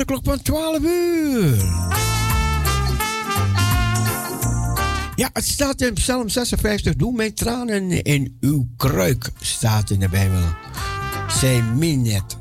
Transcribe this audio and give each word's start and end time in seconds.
de 0.00 0.06
klok 0.06 0.24
van 0.24 0.42
12 0.42 0.78
uur. 0.78 1.56
Ja, 5.14 5.30
het 5.32 5.44
staat 5.44 5.80
in 5.80 5.94
Psalm 5.94 6.28
56. 6.28 6.94
Doe 6.94 7.12
mijn 7.12 7.34
tranen 7.34 8.02
in 8.02 8.36
uw 8.40 8.66
kruik, 8.76 9.30
staat 9.40 9.90
in 9.90 10.00
de 10.00 10.08
Bijbel. 10.08 10.42
Zijn 11.28 11.78
minet. 11.78 12.36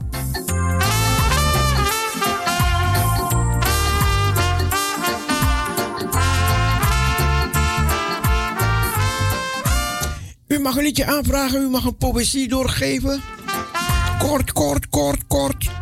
U 10.48 10.60
mag 10.60 10.76
een 10.76 10.84
liedje 10.84 11.06
aanvragen, 11.06 11.62
u 11.62 11.70
mag 11.70 11.86
een 11.86 11.98
poëzie 11.98 12.48
doorgeven. 12.48 13.22
Kort, 14.20 14.52
kort, 14.52 14.90
kort, 14.90 15.28
kort. 15.28 15.79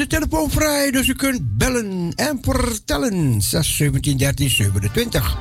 De 0.00 0.06
telefoon 0.06 0.50
vrij, 0.50 0.90
dus 0.90 1.08
u 1.08 1.14
kunt 1.14 1.56
bellen 1.58 2.12
en 2.16 2.38
vertellen. 2.42 3.42
6 3.42 3.76
17 3.76 4.16
13 4.16 4.50
27. 4.50 5.36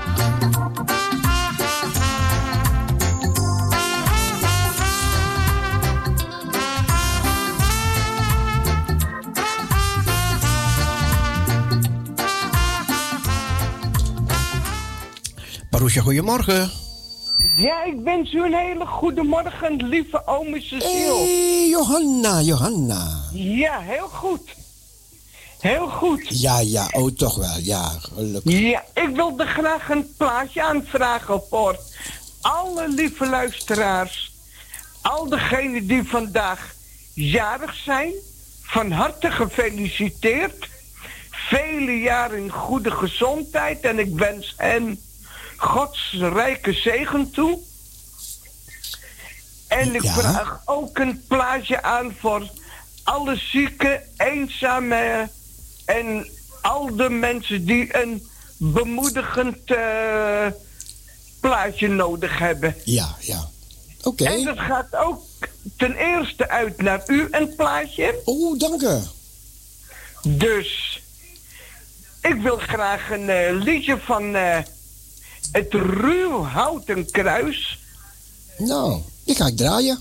Parousia, 15.69 16.01
goedemorgen. 16.01 16.71
Ja, 17.57 17.83
ik 17.83 17.99
wens 18.03 18.33
u 18.33 18.43
een 18.43 18.53
hele 18.53 18.85
goede 18.85 19.23
morgen, 19.23 19.87
lieve 19.87 20.27
ome 20.27 20.61
Cecile. 20.61 21.15
Hey, 21.15 21.67
Johanna, 21.69 22.41
Johanna. 22.41 23.07
Ja, 23.33 23.79
heel 23.79 24.07
goed. 24.07 24.48
Goed. 25.99 26.39
Ja, 26.41 26.59
ja, 26.59 26.87
oh 26.91 27.11
toch 27.11 27.35
wel, 27.35 27.57
ja, 27.61 27.91
gelukkig. 28.13 28.59
Ja, 28.59 28.83
ik 28.93 29.15
wilde 29.15 29.45
graag 29.45 29.89
een 29.89 30.13
plaatje 30.17 30.63
aanvragen 30.63 31.41
voor 31.49 31.79
alle 32.41 32.87
lieve 32.87 33.25
luisteraars. 33.29 34.33
Al 35.01 35.29
degenen 35.29 35.87
die 35.87 36.03
vandaag 36.03 36.75
jarig 37.13 37.75
zijn, 37.75 38.13
van 38.61 38.91
harte 38.91 39.31
gefeliciteerd. 39.31 40.67
Vele 41.31 41.99
jaren 41.99 42.49
goede 42.49 42.91
gezondheid 42.91 43.81
en 43.81 43.99
ik 43.99 44.13
wens 44.15 44.53
hen 44.57 44.99
Gods 45.57 46.15
rijke 46.19 46.73
zegen 46.73 47.31
toe. 47.31 47.59
En 49.67 49.95
ik 49.95 50.05
vraag 50.05 50.61
ook 50.65 50.97
een 50.97 51.23
plaatje 51.27 51.81
aan 51.81 52.15
voor 52.19 52.49
alle 53.03 53.35
zieke, 53.35 54.03
eenzame 54.17 55.29
en 55.89 56.27
al 56.61 56.95
de 56.95 57.09
mensen 57.09 57.65
die 57.65 57.97
een 58.01 58.27
bemoedigend 58.57 59.57
uh, 59.65 60.47
plaatje 61.39 61.87
nodig 61.87 62.39
hebben. 62.39 62.75
Ja, 62.83 63.15
ja. 63.19 63.49
Oké. 64.03 64.23
En 64.23 64.43
dat 64.43 64.59
gaat 64.59 64.95
ook 64.95 65.23
ten 65.77 65.95
eerste 65.95 66.49
uit 66.49 66.81
naar 66.81 67.03
u 67.07 67.27
een 67.31 67.55
plaatje. 67.55 68.21
Oh, 68.25 68.59
dank 68.59 68.81
u. 68.81 68.99
Dus 70.21 71.01
ik 72.21 72.35
wil 72.41 72.57
graag 72.57 73.11
een 73.11 73.29
uh, 73.29 73.63
liedje 73.63 73.99
van 73.99 74.35
uh, 74.35 74.57
het 75.51 75.73
ruw 75.73 76.43
houten 76.43 77.11
kruis. 77.11 77.79
Nou, 78.57 79.01
die 79.23 79.35
ga 79.35 79.47
ik 79.47 79.57
draaien. 79.57 79.99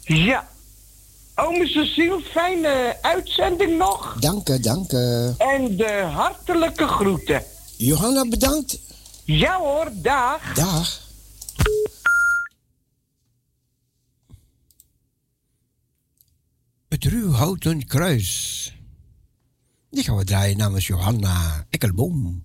Ja. 0.00 0.50
Ome 1.34 1.66
Cecile, 1.66 2.20
fijne 2.20 2.98
uitzending 3.00 3.78
nog. 3.78 4.16
Dank 4.20 4.48
je, 4.48 4.60
dank 4.60 4.90
je. 4.90 5.34
En 5.38 5.76
de 5.76 6.10
hartelijke 6.14 6.86
groeten. 6.86 7.42
Johanna, 7.76 8.28
bedankt. 8.28 8.78
Ja 9.24 9.58
hoor, 9.58 9.90
dag. 9.94 10.54
Dag. 10.54 11.00
Het 16.88 17.04
ruw 17.04 17.30
houten 17.30 17.86
kruis. 17.86 18.72
Die 19.90 20.04
gaan 20.04 20.16
we 20.16 20.24
draaien 20.24 20.56
namens 20.56 20.86
Johanna 20.86 21.66
Ekkelboom. 21.70 22.44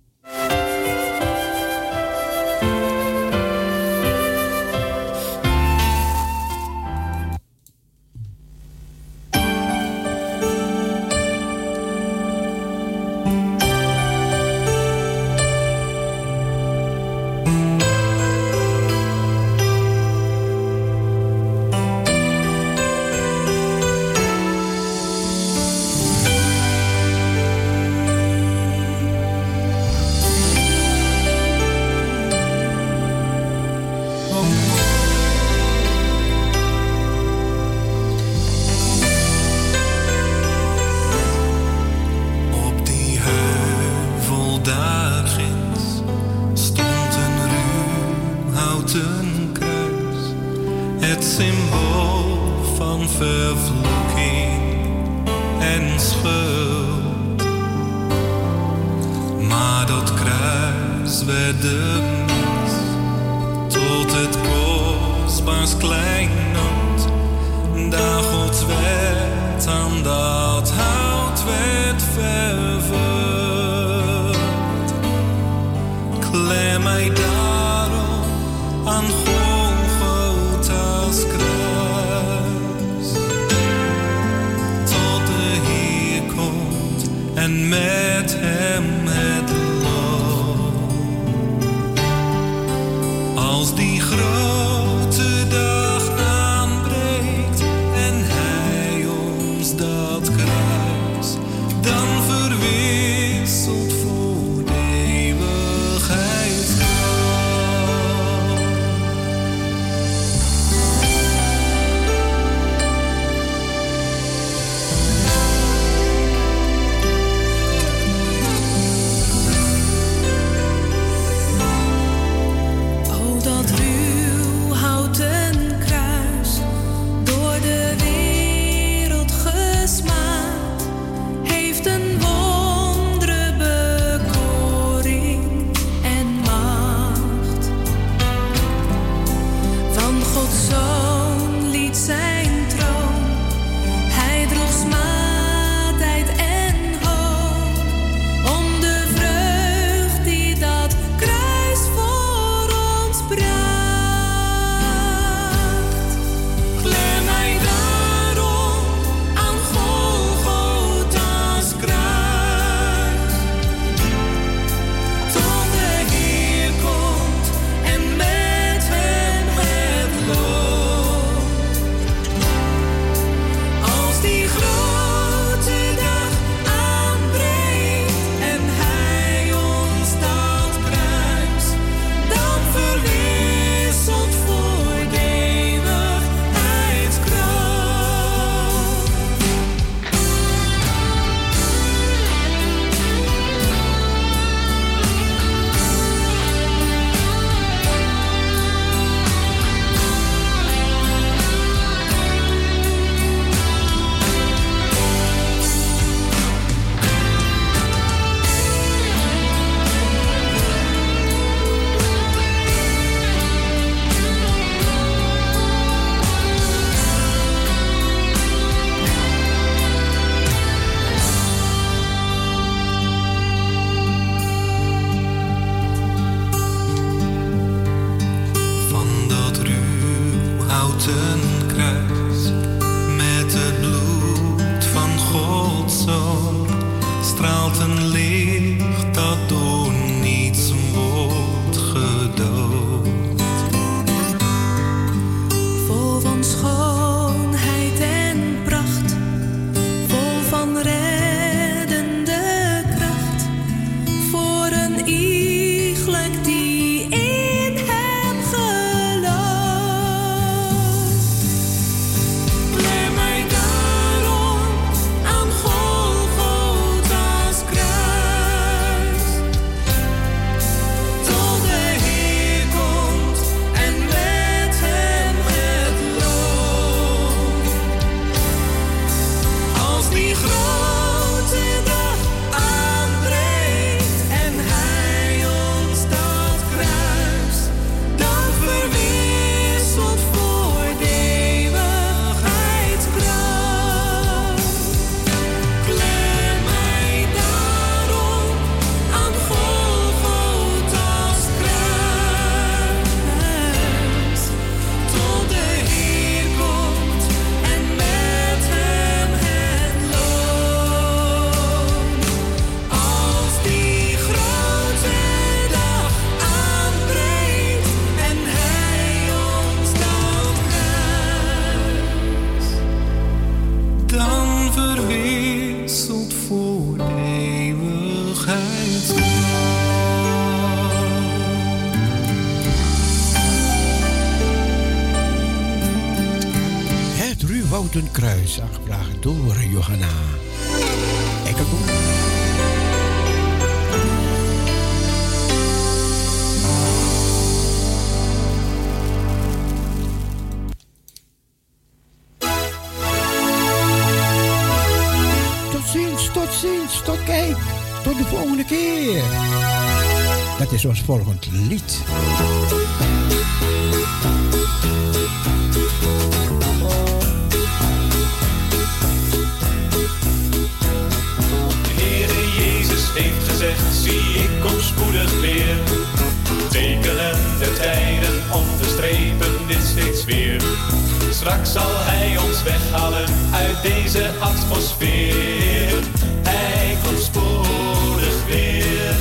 Straks 380.28 381.72
zal 381.72 381.92
Hij 381.96 382.38
ons 382.38 382.64
weghalen 382.64 383.26
uit 383.54 383.82
deze 383.82 384.30
atmosfeer. 384.40 386.04
Hij 386.44 386.98
komt 387.04 387.20
spoedig 387.20 388.46
weer. 388.48 389.16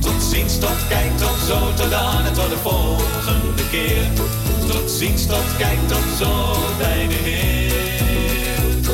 Tot 0.00 0.22
ziens, 0.22 0.58
tot 0.58 0.88
kijk, 0.88 1.18
tot 1.18 1.36
zo, 1.48 1.74
tot 1.74 1.92
aan 1.92 2.24
en 2.24 2.32
tot 2.32 2.48
de 2.48 2.56
volgende 2.62 3.68
keer. 3.70 4.04
Tot 4.68 4.90
ziens, 4.90 5.26
tot 5.26 5.56
kijk, 5.58 5.78
tot 5.88 6.06
zo 6.18 6.56
bij 6.78 7.06
de 7.08 7.18
Heer. 7.28 8.86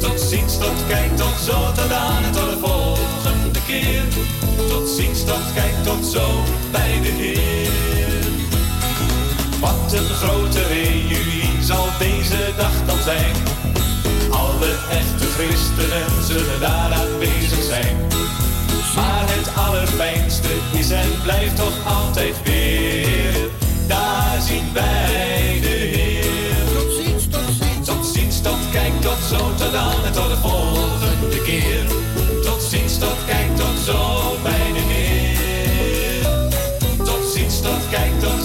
Tot 0.00 0.20
ziens, 0.20 0.58
tot 0.58 0.86
kijk, 0.88 1.16
tot 1.16 1.38
zo, 1.46 1.72
tot 1.72 1.92
aan 1.92 2.24
en 2.24 2.32
tot 2.32 2.50
de 2.50 2.58
volgende 2.60 3.60
keer. 3.66 4.02
Tot 4.68 4.88
ziens, 4.88 5.24
tot 5.24 5.52
kijk, 5.54 5.74
tot 5.84 6.06
zo 6.06 6.42
bij 6.72 7.00
de 7.02 7.08
Heer. 7.08 8.31
Wat 9.62 9.92
een 9.92 10.08
grote 10.08 10.66
reunie 10.66 11.62
zal 11.62 11.86
deze 11.98 12.52
dag 12.56 12.72
dan 12.86 12.98
zijn. 12.98 13.34
Alle 14.30 14.74
echte 14.90 15.26
christenen 15.26 16.24
zullen 16.24 16.60
daar 16.60 16.92
aanwezig 16.92 17.62
zijn. 17.62 17.96
Maar 18.94 19.24
het 19.24 19.56
allerfijnste 19.56 20.48
is 20.72 20.90
en 20.90 21.10
blijft 21.22 21.56
toch 21.56 21.76
altijd 21.84 22.42
weer. 22.44 23.50
Daar 23.86 24.40
zien 24.40 24.72
wij 24.72 25.58
de 25.60 25.68
Heer. 25.68 26.64
Tot 26.74 26.92
ziens, 27.04 27.28
tot 27.28 27.54
ziens. 27.60 27.86
Tot 27.86 28.06
ziens, 28.06 28.40
tot 28.40 28.70
kijk, 28.72 29.00
tot 29.00 29.18
zo, 29.28 29.54
tot 29.54 29.74
aan 29.74 30.04
en 30.04 30.12
tot 30.12 30.28
de 30.28 30.36
volgende 30.36 30.71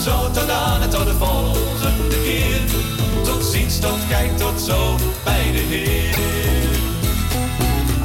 zo, 0.08 0.32
tot 0.32 0.50
aan 0.50 0.82
en 0.82 0.90
tot 0.90 1.06
de 1.06 1.14
volgende 1.14 2.22
keer. 2.24 2.62
Tot 3.24 3.46
ziens, 3.46 3.80
tot 3.80 4.00
kijk, 4.10 4.38
tot 4.38 4.62
zo 4.62 4.96
bij 5.24 5.52
de 5.52 5.64
Heer. 5.72 6.16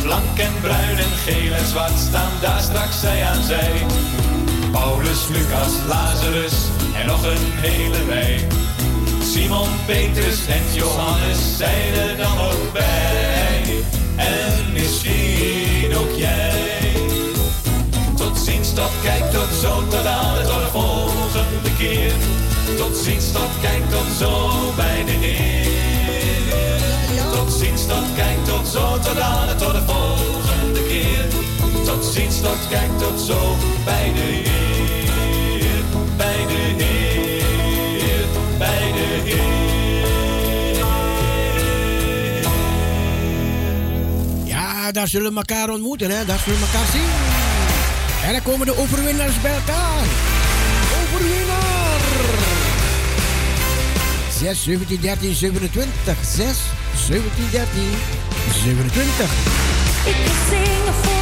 Blank 0.02 0.38
en 0.38 0.54
bruin 0.60 0.98
en 0.98 1.14
geel 1.24 1.52
en 1.52 1.66
zwart 1.66 1.98
staan 2.08 2.32
daar 2.40 2.60
straks 2.60 3.00
zij 3.00 3.24
aan 3.24 3.42
zij. 3.42 3.72
Paulus, 4.72 5.28
Lucas, 5.28 5.72
Lazarus 5.88 6.56
en 7.00 7.06
nog 7.06 7.22
een 7.24 7.44
hele 7.66 8.04
rij. 8.08 8.46
Simon, 9.32 9.68
Petrus 9.86 10.46
en 10.46 10.64
Johannes 10.74 11.56
zijn 11.56 11.94
er 11.94 12.16
dan 12.16 12.38
ook 12.38 12.72
bij. 12.72 13.62
En 14.16 14.72
misschien 14.72 15.96
ook 15.96 16.16
jij. 16.16 16.92
Tot 18.16 18.38
ziens, 18.38 18.74
tot 18.74 18.92
kijk, 19.02 19.30
tot 19.30 19.48
zo, 19.62 19.86
tot 19.88 20.06
aan 20.06 20.42
tot 20.42 20.60
de 20.60 20.68
volgende 20.72 21.11
Tot 22.76 22.96
ziens, 22.96 23.32
tot 23.32 23.50
kijk, 23.60 23.90
tot 23.90 24.06
zo 24.18 24.50
bij 24.76 25.04
de 25.04 25.10
Heer. 25.10 25.70
Tot 27.32 27.52
ziens, 27.52 27.86
tot 27.86 28.04
kijk, 28.16 28.44
tot 28.44 28.68
zo, 28.68 28.98
tot 28.98 29.20
aan 29.20 29.56
tot 29.56 29.72
de 29.72 29.82
volgende 29.86 30.86
keer. 30.86 31.26
Tot 31.84 32.04
ziens, 32.04 32.40
tot 32.40 32.68
kijk, 32.70 32.98
tot 32.98 33.20
zo 33.20 33.56
bij 33.84 34.12
de 34.14 34.20
Heer. 34.20 35.84
Bij 36.16 36.46
de 36.46 36.84
Heer, 36.84 38.26
bij 38.58 38.92
de 38.92 39.20
Heer. 39.24 39.40
Ja, 44.44 44.92
daar 44.92 45.08
zullen 45.08 45.30
we 45.30 45.36
elkaar 45.36 45.70
ontmoeten, 45.70 46.10
hè? 46.10 46.24
Daar 46.24 46.38
zullen 46.38 46.58
we 46.58 46.66
elkaar 46.66 46.86
zien. 46.92 47.10
En 48.24 48.32
dan 48.32 48.42
komen 48.42 48.66
de 48.66 48.78
overwinnaars 48.78 49.40
bij 49.40 49.54
elkaar. 49.54 50.06
Overwinnaar! 51.02 51.41
6, 54.42 54.62
17, 54.62 55.00
13, 55.00 55.34
27. 55.34 56.16
6, 56.24 56.58
17, 56.96 57.50
13, 57.50 57.82
27. 58.64 59.30
Ik 60.04 60.16
wil 60.50 60.92
voor 61.02 61.21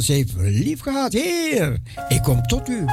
Ze 0.00 0.12
heeft 0.12 0.32
lief 0.36 0.80
gehad. 0.80 1.12
Heer, 1.12 1.80
ik 2.08 2.22
kom 2.22 2.42
tot 2.42 2.68
u. 2.68 2.84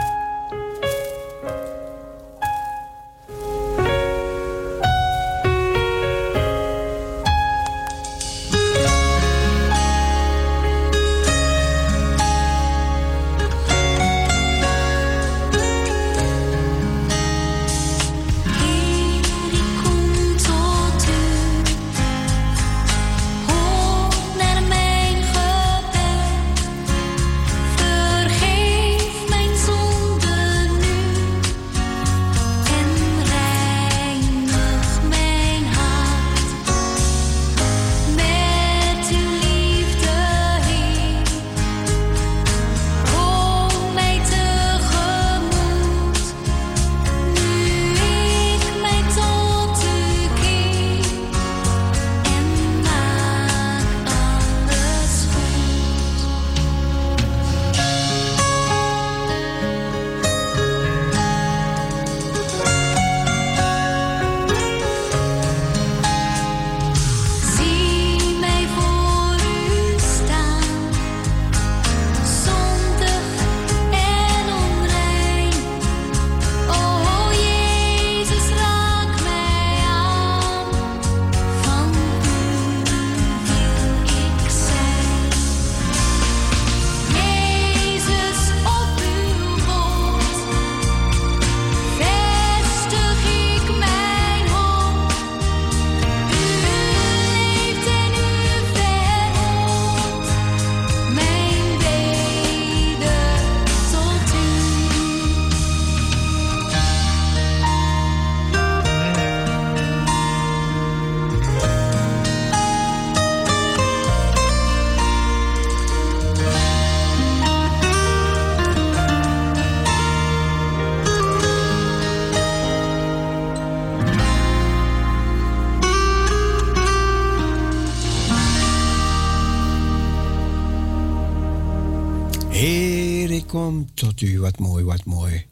u. 134.21 134.39
Wat 134.39 134.59
mooi, 134.59 134.83
wat 134.83 135.05
mooi. 135.05 135.45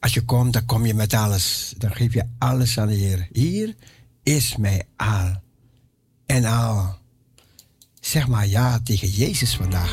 Als 0.00 0.14
je 0.14 0.24
komt, 0.24 0.52
dan 0.52 0.66
kom 0.66 0.86
je 0.86 0.94
met 0.94 1.14
alles. 1.14 1.74
Dan 1.78 1.92
geef 1.92 2.14
je 2.14 2.24
alles 2.38 2.78
aan 2.78 2.88
de 2.88 2.94
Heer. 2.94 3.28
Hier 3.32 3.74
is 4.22 4.56
mij 4.56 4.82
al 4.96 5.42
en 6.26 6.44
al. 6.44 6.94
Zeg 8.00 8.28
maar 8.28 8.46
ja 8.46 8.80
tegen 8.84 9.08
Jezus 9.08 9.56
vandaag. 9.56 9.90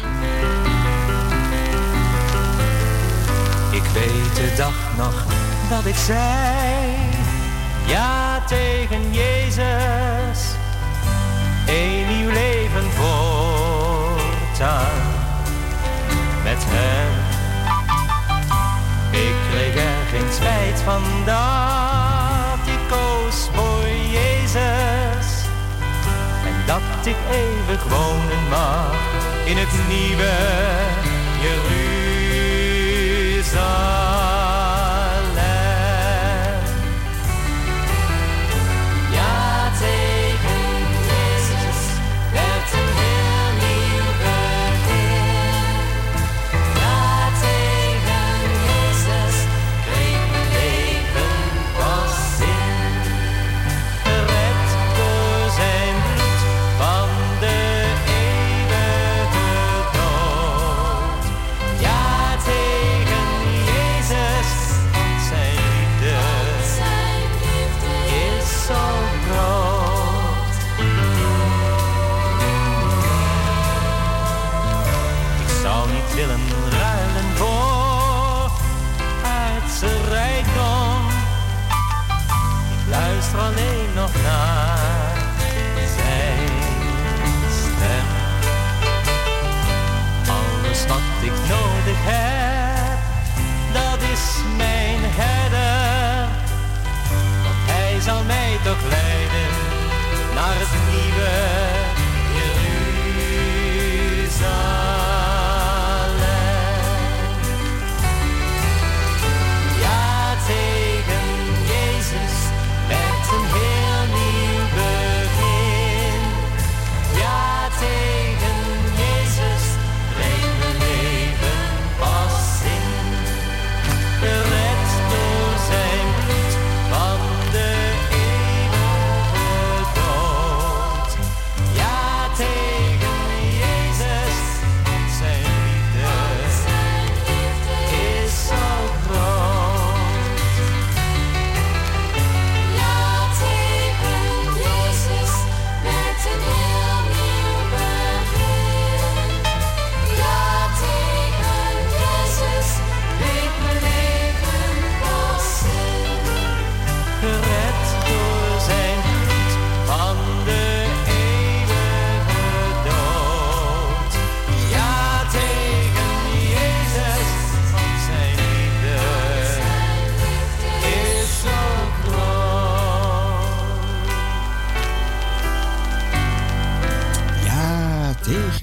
Ik 3.72 3.84
weet 3.84 4.36
de 4.36 4.54
dag 4.58 4.98
nog 4.98 5.26
dat 5.70 5.86
ik 5.86 5.96
zei. 5.96 6.96
Ja 7.88 8.46
tegen 8.46 9.14
Jezus. 9.14 10.56
Een 11.68 12.08
nieuw 12.08 12.30
leven 12.30 12.92
voortaan. 12.92 14.34
Eh, 16.74 17.10
ik 19.12 19.36
kreeg 19.50 19.76
er 19.76 20.06
geen 20.12 20.32
spijt 20.34 20.82
van 20.84 21.04
dat 21.26 22.68
ik 22.68 22.80
koos 22.90 23.50
voor 23.54 23.88
Jezus. 24.12 25.28
En 26.46 26.56
dat 26.66 27.06
ik 27.06 27.16
eeuwig 27.32 27.84
wonen 27.84 28.48
mag 28.50 28.96
in 29.46 29.58
het 29.58 29.88
nieuwe 29.88 30.34
Jeruzalem. 33.42 34.13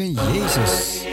Jezus. 0.08 1.04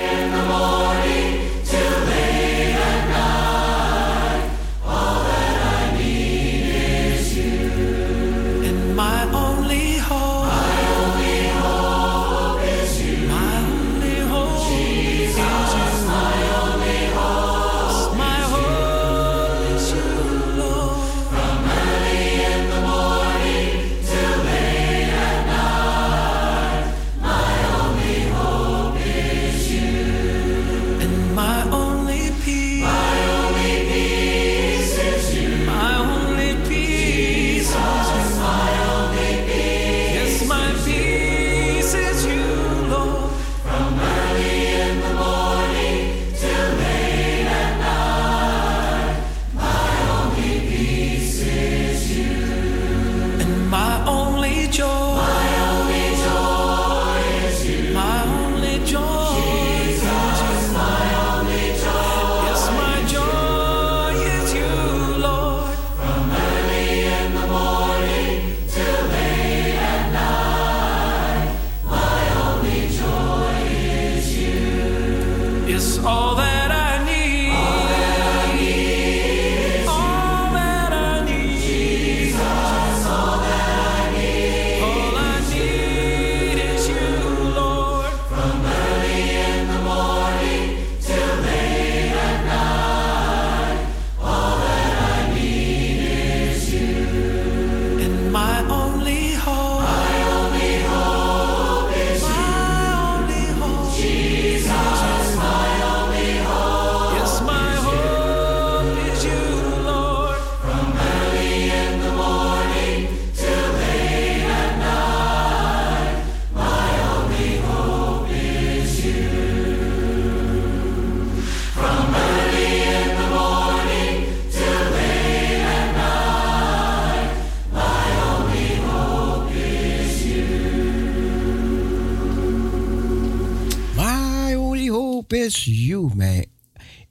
is 135.47 135.65
u 135.65 136.15
mij 136.15 136.45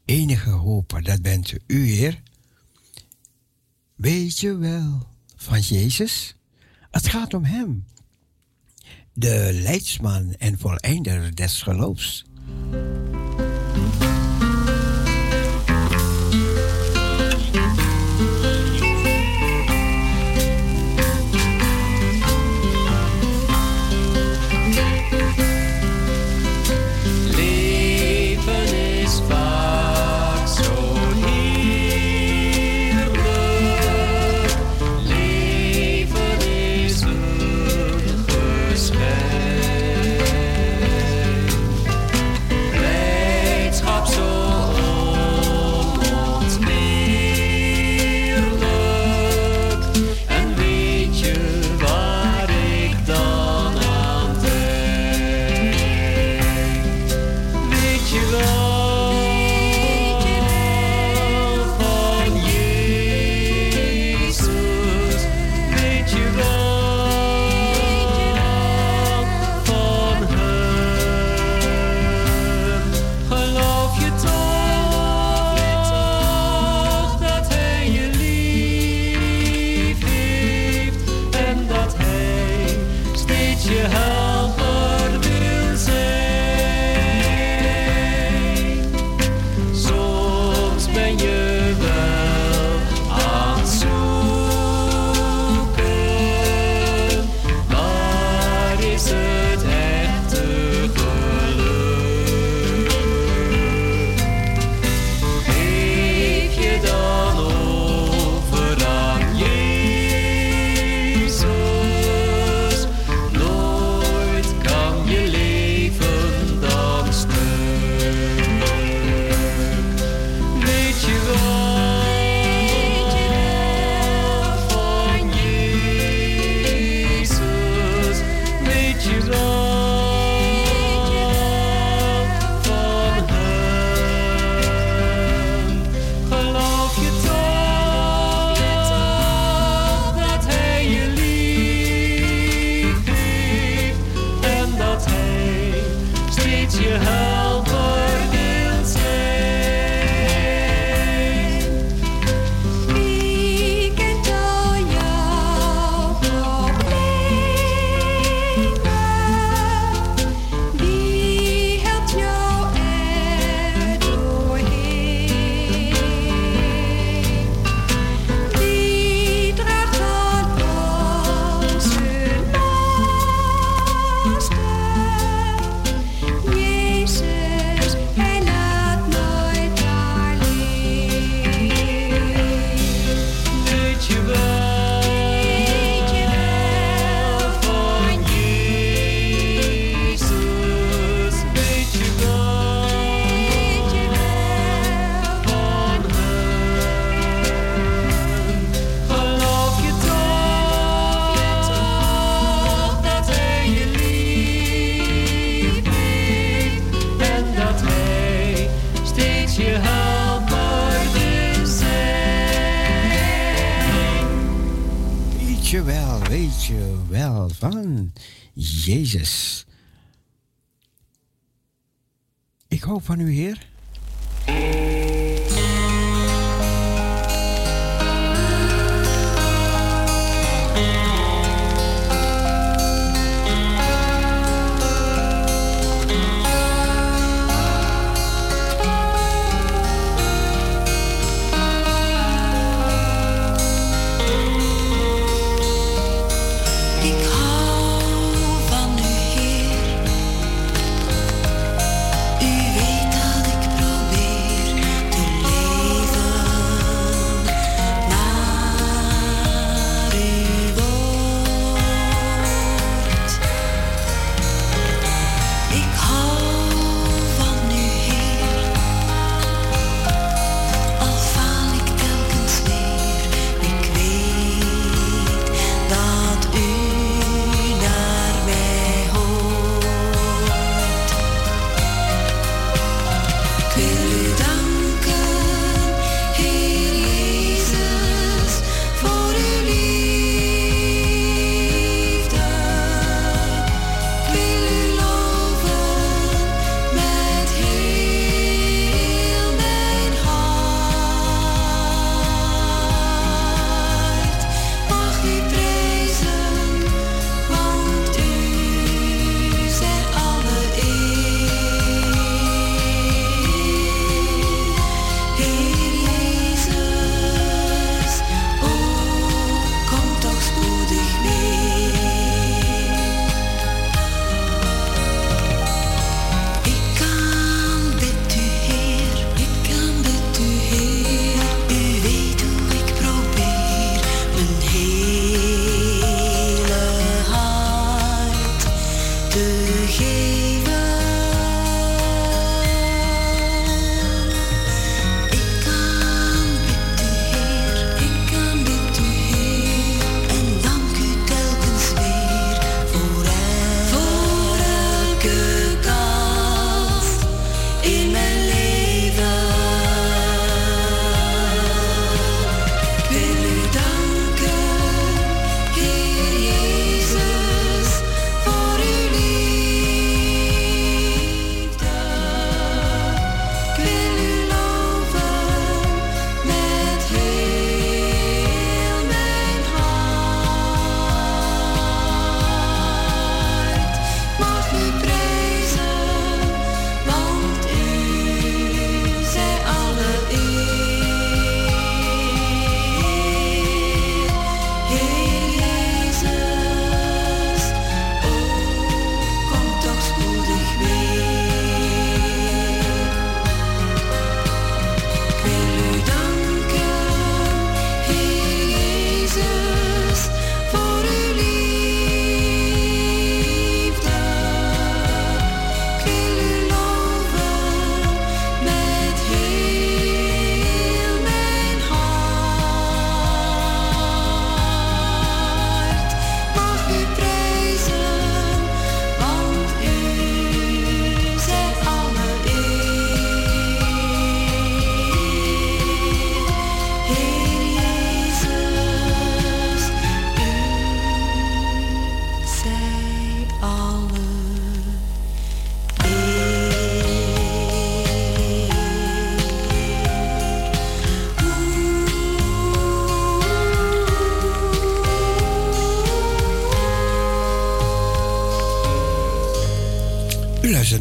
enige 0.05 0.51
hoop. 0.51 1.01
Dat 1.03 1.22
bent 1.22 1.55
u, 1.66 1.87
Heer. 1.87 2.22
Weet 3.94 4.38
je 4.38 4.57
wel 4.57 5.07
van 5.37 5.61
Jezus? 5.61 6.37
Het 6.90 7.09
gaat 7.09 7.35
om 7.35 7.44
Hem, 7.44 7.85
de 9.12 9.51
leidsman 9.62 10.35
en 10.35 10.59
voleinder 10.59 11.35
des 11.35 11.62
geloofs. 11.62 12.25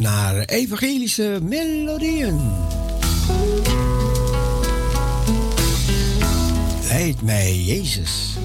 naar 0.00 0.44
evangelische 0.44 1.38
melodieën. 1.42 2.40
Leid 6.88 7.22
mij, 7.22 7.56
Jezus. 7.56 8.35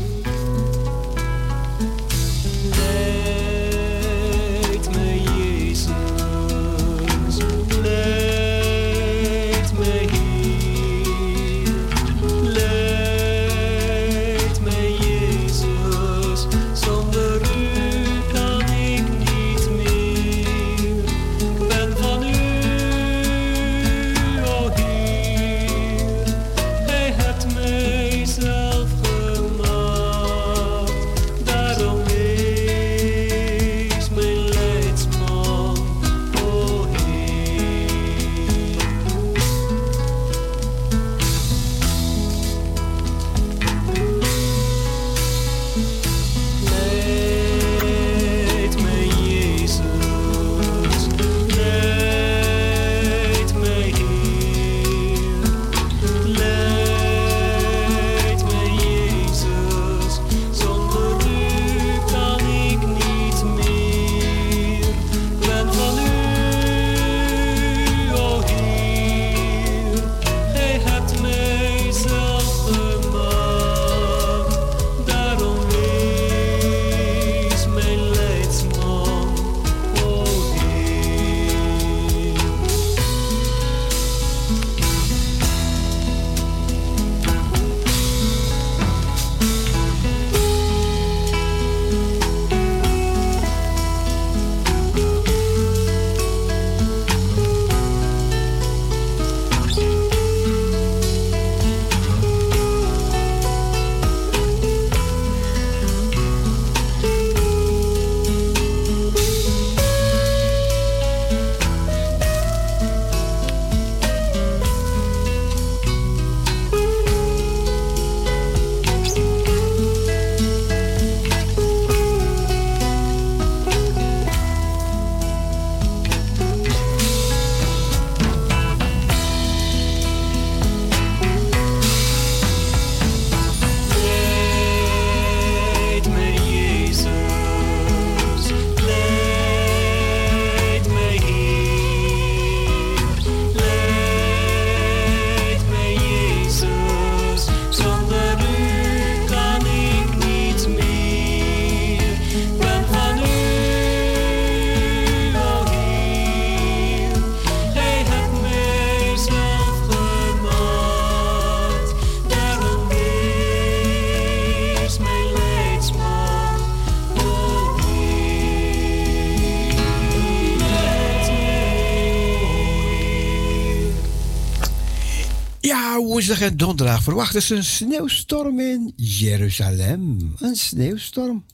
woensdag 176.31 176.51
en 176.51 176.57
donderdag 176.57 177.03
verwachten 177.03 177.41
ze 177.41 177.55
een 177.55 177.63
sneeuwstorm 177.63 178.59
in 178.59 178.93
Jeruzalem. 178.95 180.33
Een 180.39 180.55
sneeuwstorm. 180.55 181.45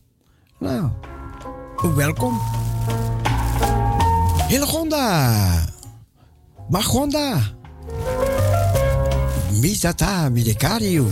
Nou, 0.60 0.90
welkom. 1.96 2.42
Hillegonda. 4.48 5.66
Magonda. 6.70 7.54
Misata 9.62 10.30
Midekarium. 10.30 11.12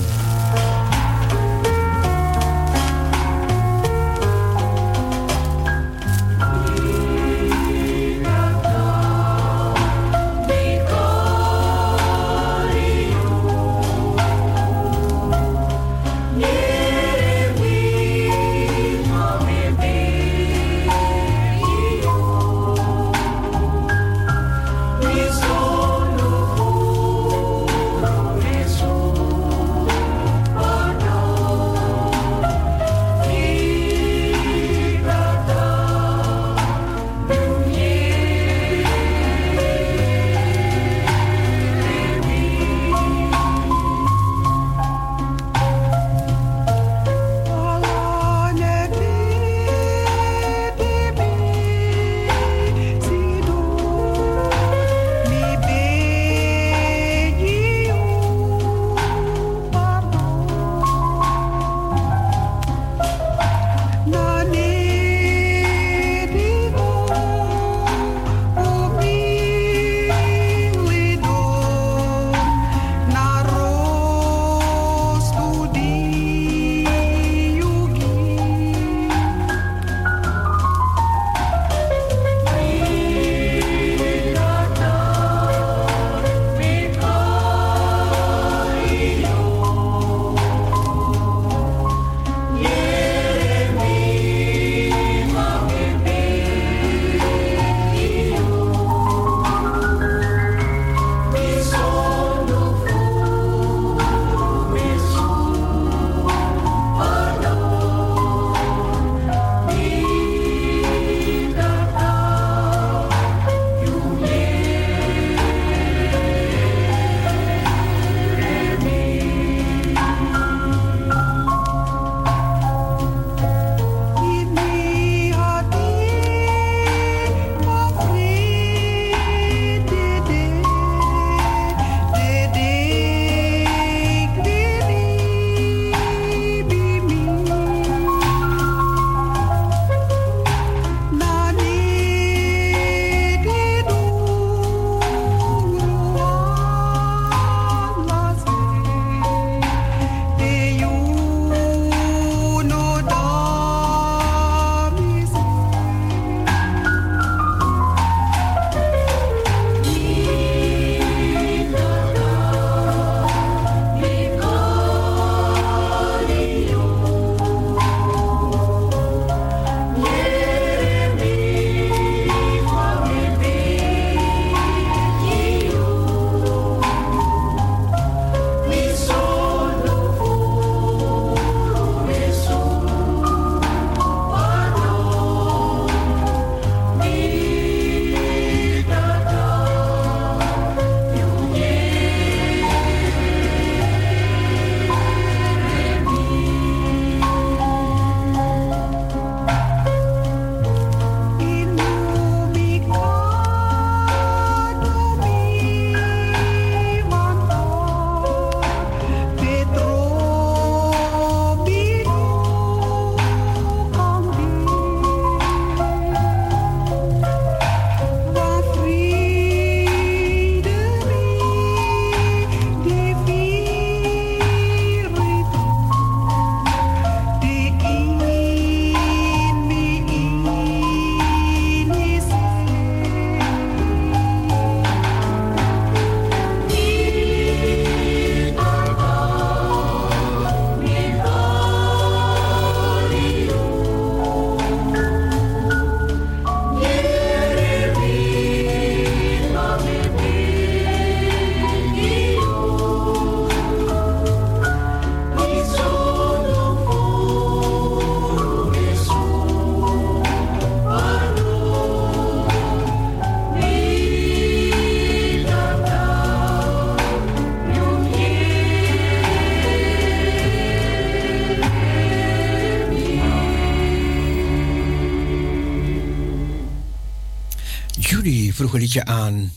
Vroeg 278.26 278.74
een 278.74 278.80
liedje 278.80 279.06
aan. 279.06 279.52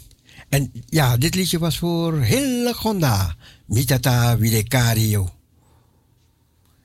En 0.48 0.72
ja, 0.86 1.16
dit 1.16 1.34
liedje 1.34 1.58
was 1.58 1.78
voor 1.78 2.20
Hillegonda. 2.22 3.36
Mitata 3.66 4.38
Videkario. 4.38 5.30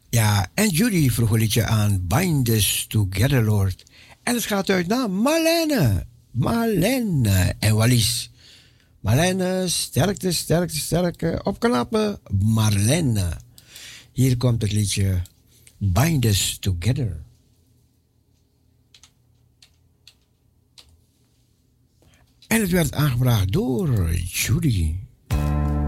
Ja, 0.10 0.48
en 0.54 0.70
Judy 0.70 1.10
vroeg 1.10 1.32
een 1.32 1.40
liedje 1.40 1.66
aan. 1.66 2.08
Bind 2.08 2.50
us 2.50 2.86
together, 2.88 3.44
Lord. 3.44 3.84
En 4.24 4.36
het 4.36 4.46
gaat 4.46 4.70
uit 4.70 4.88
naar 4.88 5.10
Marlene. 5.10 6.06
Marlene 6.32 7.56
en 7.60 7.76
Wallis. 7.76 8.32
Marlene, 9.00 9.68
sterkte, 9.68 10.32
sterkte, 10.32 10.78
sterkte. 10.78 11.40
Opknappen, 11.44 12.20
Marlene. 12.40 13.38
Hier 14.12 14.38
komt 14.38 14.62
het 14.62 14.72
liedje 14.72 15.22
Bind 15.78 16.26
us 16.26 16.58
together. 16.60 17.24
En 22.54 22.62
het 22.62 22.72
werd 22.72 22.94
aangebracht 22.94 23.52
door 23.52 24.12
Judy, 24.14 24.96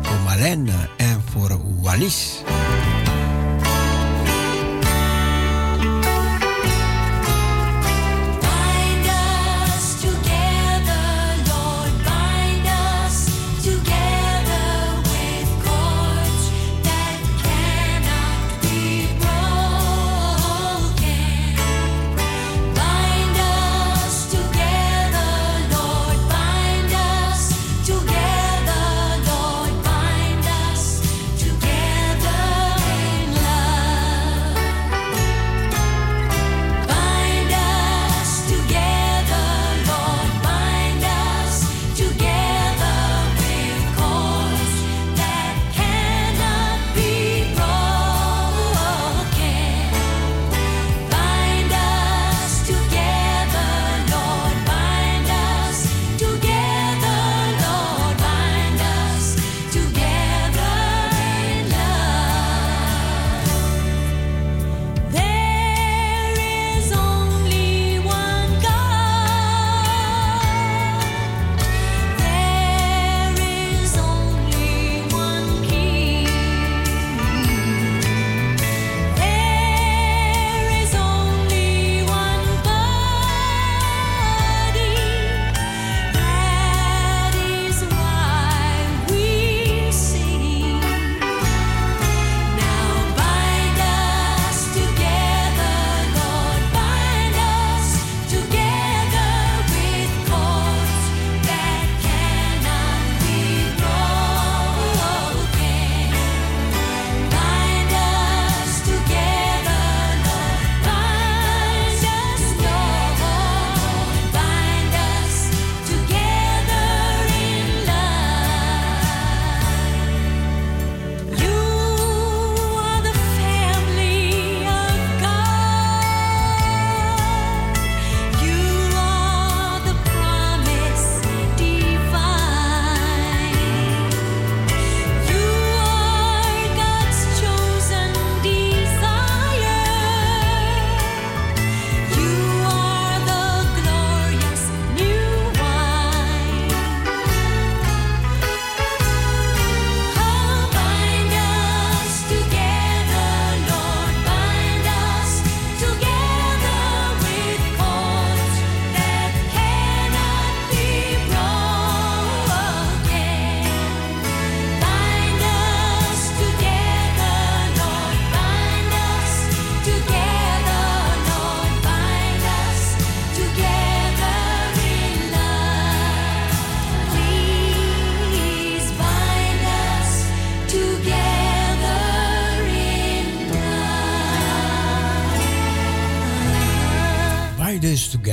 voor 0.01 0.19
Marlene 0.23 0.89
en 0.97 1.21
voor 1.21 1.81
Wallis. 1.81 2.41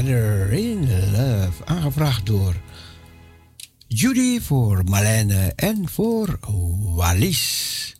Together 0.06 0.52
in 0.52 0.86
love. 1.12 1.64
Aangevraagd 1.64 2.26
door 2.26 2.54
Judy 3.88 4.40
voor 4.40 4.82
Marlene 4.84 5.52
en 5.56 5.88
voor 5.88 6.38
Wallis. 6.94 7.96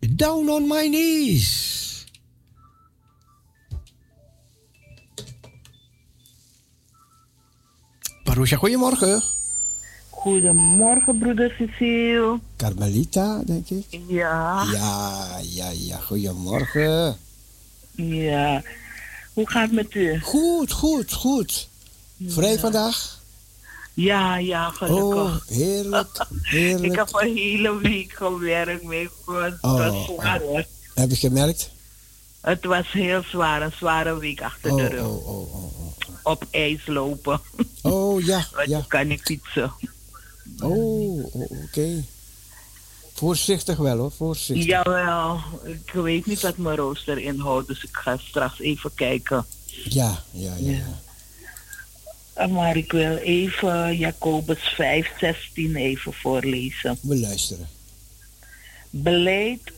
Down 0.00 0.48
on 0.48 0.66
my 0.68 0.88
knees. 0.88 1.76
Marusha, 8.24 8.56
goedemorgen. 8.56 9.22
Goedemorgen, 10.10 11.18
broeder 11.18 11.54
Cecile. 11.58 12.40
Carmelita, 12.56 13.42
denk 13.46 13.68
ik. 13.68 13.84
Ja, 14.08 14.62
Ja, 14.72 15.38
ja, 15.42 15.70
ja, 15.70 15.96
goedemorgen. 15.96 17.16
ja. 17.96 18.62
Hoe 19.38 19.50
gaat 19.50 19.62
het 19.62 19.72
met 19.72 19.94
u? 19.94 20.20
Goed, 20.20 20.72
goed, 20.72 21.12
goed. 21.12 21.68
Vrij 22.26 22.58
vandaag? 22.58 23.18
Ja, 23.94 24.36
ja, 24.36 24.70
gelukkig. 24.70 25.14
Oh, 25.14 25.34
heerlijk, 25.46 26.26
Ik 26.82 26.94
heb 26.94 27.08
een 27.12 27.36
hele 27.36 27.78
week 27.78 28.12
gewerkt, 28.12 28.84
god. 29.24 29.42
Het 29.42 29.58
Oh, 29.60 29.76
was 29.76 30.06
zwaar 30.06 30.40
hoor. 30.40 30.64
Heb 30.94 31.10
je 31.10 31.16
gemerkt? 31.16 31.70
Het 32.40 32.64
was 32.64 32.92
heel 32.92 33.22
zwaar, 33.30 33.62
een 33.62 33.72
zware 33.76 34.18
week 34.18 34.42
achter 34.42 34.70
de 34.76 34.82
Oh, 34.82 34.88
rug. 34.90 35.02
oh. 35.06 35.54
Op 36.22 36.46
ijs 36.50 36.86
lopen. 36.86 37.40
Oh, 37.82 38.24
ja, 38.24 38.46
ja. 38.66 38.84
kan 38.88 39.06
niet 39.06 39.20
fietsen. 39.22 39.72
Oh, 40.62 41.24
oh, 41.34 41.50
oké. 41.64 42.04
Voorzichtig 43.18 43.76
wel 43.76 43.98
hoor, 43.98 44.12
voorzichtig. 44.12 44.66
Jawel, 44.66 45.40
ik 45.64 45.90
weet 45.92 46.26
niet 46.26 46.40
wat 46.40 46.56
mijn 46.56 46.76
rooster 46.76 47.18
inhoudt, 47.18 47.68
dus 47.68 47.82
ik 47.84 47.96
ga 47.96 48.16
straks 48.16 48.60
even 48.60 48.94
kijken. 48.94 49.46
Ja, 49.84 50.22
ja, 50.30 50.54
ja. 50.58 50.70
ja. 52.36 52.46
Uh, 52.46 52.52
Maar 52.52 52.76
ik 52.76 52.92
wil 52.92 53.16
even 53.16 53.96
Jacobus 53.96 54.58
5, 54.76 55.12
16 55.18 55.76
even 55.76 56.12
voorlezen. 56.12 56.98
We 57.00 57.16
luisteren. 57.16 57.68
Beleid 58.90 59.72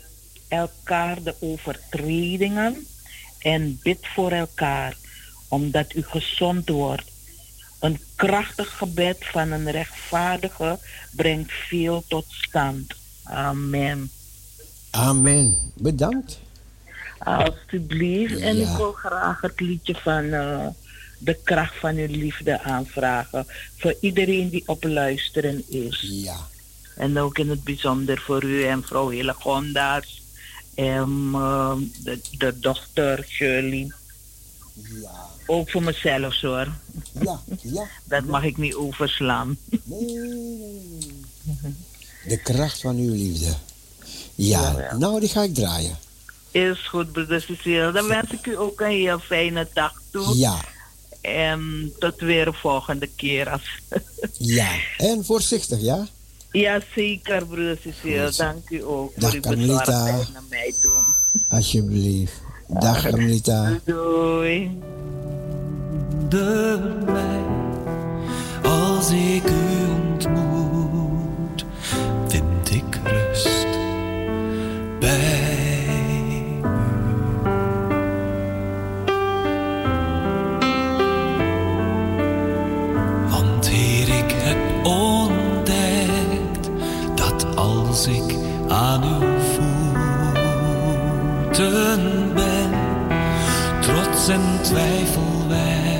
elkaar 0.49 1.23
de 1.23 1.35
overtredingen 1.39 2.87
en 3.39 3.79
bid 3.83 4.07
voor 4.15 4.31
elkaar, 4.31 4.97
omdat 5.49 5.95
u 5.95 6.03
gezond 6.03 6.69
wordt. 6.69 7.11
Een 7.79 8.01
krachtig 8.15 8.77
gebed 8.77 9.17
van 9.21 9.51
een 9.51 9.71
rechtvaardige 9.71 10.79
brengt 11.11 11.53
veel 11.53 12.05
tot 12.09 12.25
stand. 12.29 12.99
Amen. 13.31 14.11
Amen. 14.91 15.57
Bedankt. 15.75 16.39
Alsjeblieft. 17.19 18.41
En 18.41 18.57
Ja. 18.57 18.71
ik 18.71 18.77
wil 18.77 18.93
graag 18.93 19.41
het 19.41 19.61
liedje 19.61 19.95
van 19.95 20.25
eh, 20.33 20.67
De 21.19 21.37
kracht 21.45 21.77
van 21.79 21.97
uw 21.97 22.07
liefde 22.07 22.63
aanvragen. 22.63 23.47
Voor 23.77 23.95
iedereen 24.01 24.49
die 24.49 24.63
op 24.67 24.85
luisteren 24.85 25.65
is. 25.69 26.07
Ja. 26.11 26.37
En 26.97 27.19
ook 27.19 27.39
in 27.39 27.49
het 27.51 27.65
bijzonder 27.65 28.21
voor 28.21 28.45
u 28.45 28.65
en 28.65 28.83
vrouw 28.83 29.09
Hillegonda's. 29.09 30.23
En 30.75 31.31
eh, 31.35 31.77
de, 32.05 32.21
de 32.39 32.59
dochter 32.59 33.25
Shirley. 33.29 33.93
Ja. 34.75 35.11
Ook 35.47 35.71
voor 35.71 35.83
mezelf 35.83 36.41
hoor. 36.41 36.69
Ja. 37.21 37.41
Ja. 37.63 37.87
Dat 38.05 38.25
mag 38.25 38.43
ik 38.45 38.57
niet 38.57 38.75
overslaan. 38.75 39.57
Nee. 39.85 40.99
De 42.27 42.37
kracht 42.37 42.81
van 42.81 42.97
uw 42.97 43.13
liefde. 43.13 43.55
Ja, 44.35 44.95
nou 44.99 45.21
die 45.21 45.29
ga 45.29 45.43
ik 45.43 45.55
draaien. 45.55 45.99
Is 46.51 46.89
goed, 46.89 47.13
broeder 47.13 47.41
Cecile. 47.41 47.93
Dan 47.93 48.07
wens 48.07 48.31
ik 48.31 48.47
u 48.47 48.59
ook 48.59 48.81
een 48.81 48.91
heel 48.91 49.19
fijne 49.19 49.69
dag 49.75 49.93
toe. 50.11 50.37
Ja, 50.39 50.57
En 51.21 51.93
tot 51.99 52.21
weer 52.21 52.47
een 52.47 52.55
volgende 52.55 53.07
keer. 53.17 53.51
Als... 53.51 53.63
ja. 54.39 54.69
En 54.97 55.25
voorzichtig, 55.25 55.81
ja? 55.81 56.07
ja, 56.53 56.81
zeker, 56.95 57.47
broeder 57.47 57.79
Cecile. 57.83 58.27
Goed. 58.27 58.37
Dank 58.37 58.71
u 58.71 58.85
ook 58.85 59.13
Dag, 59.17 59.29
voor 59.31 59.35
uw 59.37 59.41
Carmelita. 59.41 59.85
bezorgdheid 59.85 60.33
naar 60.33 60.43
mij 60.49 60.75
toe. 60.81 61.05
Alsjeblieft. 61.57 62.33
Dag, 62.69 63.03
Carmelita. 63.03 63.79
Doei. 63.85 64.79
de 66.29 66.79
mij. 67.07 67.41
Als 68.73 69.11
ik 69.11 69.45
u 69.45 69.87
ben, 92.35 92.71
trots 93.81 94.29
en 94.29 94.63
twijfel 94.63 95.49
wijken 95.49 96.00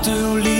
laat 0.00 0.08
uw 0.08 0.59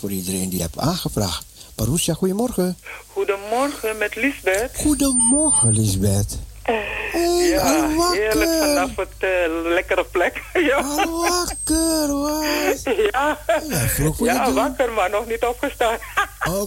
voor 0.00 0.10
iedereen 0.10 0.48
die 0.48 0.60
hebt 0.60 0.78
aangevraagd. 0.78 1.44
Parousia, 1.74 2.14
goedemorgen. 2.14 2.78
Goedemorgen 3.06 3.98
met 3.98 4.16
Lisbeth. 4.16 4.70
Goedemorgen, 4.76 5.72
Lisbeth. 5.72 6.38
Hey, 6.62 7.48
Ja, 7.48 7.88
heerlijk 8.12 8.50
vanaf 8.50 8.96
het 8.96 9.14
eh, 9.18 9.28
lekkere 9.74 10.04
plek. 10.04 10.42
ja. 10.70 10.76
Al 10.76 11.20
wakker, 11.20 12.16
wat? 12.18 12.82
Ja. 13.12 13.38
Ja, 13.68 13.86
vroeg 13.88 14.18
ja, 14.18 14.52
wakker, 14.52 14.92
maar 14.92 15.10
nog 15.10 15.26
niet 15.26 15.44
opgestaan. 15.44 15.98
Oké, 16.48 16.62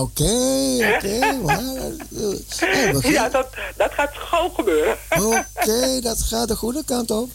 oké. 0.00 0.24
oké, 0.94 1.68
eh, 2.60 3.12
ja, 3.12 3.28
dat, 3.28 3.48
dat 3.76 3.92
gaat 3.92 4.10
gauw 4.12 4.48
gebeuren. 4.48 4.96
Oké, 5.58 6.00
dat 6.00 6.22
gaat 6.22 6.48
de 6.48 6.56
goede 6.56 6.84
kant 6.84 7.10
op. 7.10 7.30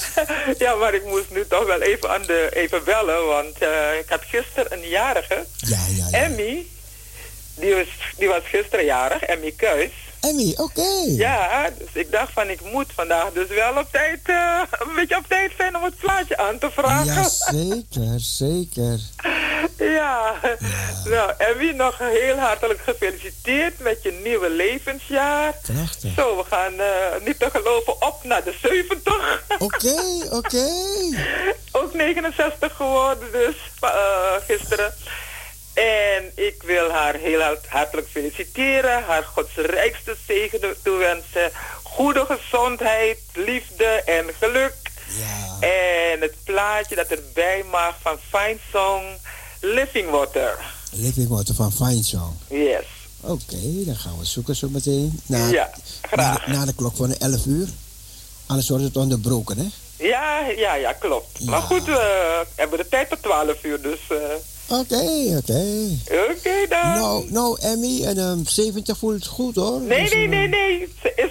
ja, 0.64 0.74
maar 0.74 0.94
ik 0.94 1.04
moest 1.04 1.30
nu 1.30 1.46
toch 1.46 1.66
wel 1.66 1.80
even, 1.80 2.10
aan 2.10 2.22
de, 2.22 2.48
even 2.52 2.84
bellen, 2.84 3.26
want 3.26 3.58
eh, 3.58 3.98
ik 3.98 4.08
had 4.08 4.22
gisteren 4.22 4.72
een 4.72 4.88
jarige, 4.88 5.46
Ja, 5.56 5.78
ja, 5.88 6.06
ja. 6.10 6.24
Emmy. 6.24 6.66
Die 7.54 7.74
was, 7.74 7.86
die 8.16 8.28
was 8.28 8.42
gisteren 8.44 8.84
jarig, 8.84 9.22
Emmy 9.22 9.52
Kuis. 9.56 9.90
Emmy, 10.22 10.54
oké. 10.56 10.90
Ja, 11.06 11.70
dus 11.78 11.88
ik 11.92 12.10
dacht 12.10 12.32
van 12.32 12.48
ik 12.48 12.60
moet 12.72 12.86
vandaag 12.94 13.32
dus 13.32 13.48
wel 13.48 13.76
op 13.76 13.88
tijd, 13.92 14.20
eh, 14.24 14.60
een 14.70 14.94
beetje 14.94 15.16
op 15.16 15.24
tijd 15.28 15.52
zijn 15.56 15.76
om 15.76 15.84
het 15.84 15.96
plaatje 15.96 16.36
aan 16.36 16.58
te 16.58 16.70
vragen. 16.70 17.14
Ja, 17.14 17.28
zeker, 17.28 18.20
zeker. 18.20 19.00
Ja, 19.78 20.34
nou 21.04 21.32
Emmy, 21.38 21.70
nog 21.70 21.98
heel 21.98 22.36
hartelijk 22.36 22.80
gefeliciteerd 22.80 23.78
met 23.78 24.02
je 24.02 24.20
nieuwe 24.24 24.50
levensjaar. 24.50 25.54
Prachtig. 25.62 26.14
Zo, 26.16 26.36
we 26.36 26.44
gaan 26.48 26.80
eh, 26.80 27.24
niet 27.24 27.38
te 27.38 27.50
geloven 27.50 28.02
op 28.02 28.24
naar 28.24 28.44
de 28.44 28.54
70. 28.62 29.44
Oké, 29.58 29.94
oké. 30.30 30.68
Ook 31.72 31.94
69 31.94 32.76
geworden 32.76 33.32
dus 33.32 33.56
eh, 33.80 33.90
gisteren. 34.46 34.94
En 35.74 36.32
ik 36.34 36.62
wil 36.62 36.90
haar 36.90 37.14
heel 37.14 37.40
hart- 37.40 37.66
hartelijk 37.66 38.08
feliciteren. 38.10 39.02
Haar 39.04 39.22
Gods 39.24 39.54
rijkste 39.54 40.16
zegen 40.26 40.60
toewensen. 40.82 41.50
Goede 41.82 42.24
gezondheid, 42.28 43.18
liefde 43.34 43.84
en 43.84 44.24
geluk. 44.38 44.74
Ja, 45.18 45.56
En 45.68 46.20
het 46.20 46.34
plaatje 46.44 46.94
dat 46.94 47.06
erbij 47.06 47.64
mag 47.70 47.94
van 48.00 48.18
Fine 48.30 48.58
Song, 48.72 49.02
Living 49.60 50.10
Water. 50.10 50.58
Living 50.92 51.28
Water 51.28 51.54
van 51.54 51.72
Fine 51.72 52.02
Song. 52.02 52.38
Yes. 52.48 52.84
Oké, 53.20 53.84
dan 53.84 53.96
gaan 53.96 54.18
we 54.18 54.24
zoeken 54.24 54.56
zo 54.56 54.68
meteen. 54.68 55.20
Na, 55.26 55.46
Ja, 55.48 55.70
graag. 56.02 56.44
de, 56.44 56.50
na 56.50 56.64
de 56.64 56.74
klok 56.74 56.96
van 56.96 57.08
de 57.08 57.16
11 57.18 57.46
uur. 57.46 57.68
Anders 58.46 58.68
wordt 58.68 58.84
het 58.84 58.96
onderbroken, 58.96 59.58
hè? 59.58 59.66
Ja, 60.06 60.46
ja, 60.56 60.74
ja, 60.74 60.92
klopt. 60.92 61.40
Maar 61.44 61.60
goed, 61.62 61.84
we 61.84 62.44
hebben 62.54 62.78
de 62.78 62.88
tijd 62.88 63.08
tot 63.08 63.22
12 63.22 63.64
uur, 63.64 63.82
dus... 63.82 63.98
eh, 64.08 64.16
Oké, 64.72 65.36
oké. 65.38 65.62
Oké 66.30 66.66
dan. 66.68 66.80
Nou, 66.92 67.26
nou, 67.30 67.58
Emmy, 67.60 68.04
en 68.04 68.18
um, 68.18 68.46
70 68.46 68.98
voelt 68.98 69.26
goed 69.26 69.54
hoor. 69.54 69.80
Nee, 69.80 70.00
Dus, 70.02 70.12
nee, 70.14 70.22
eh, 70.24 70.28
nee, 70.28 70.48
nee. 70.48 70.88
Ze 71.02 71.12
is 71.16 71.30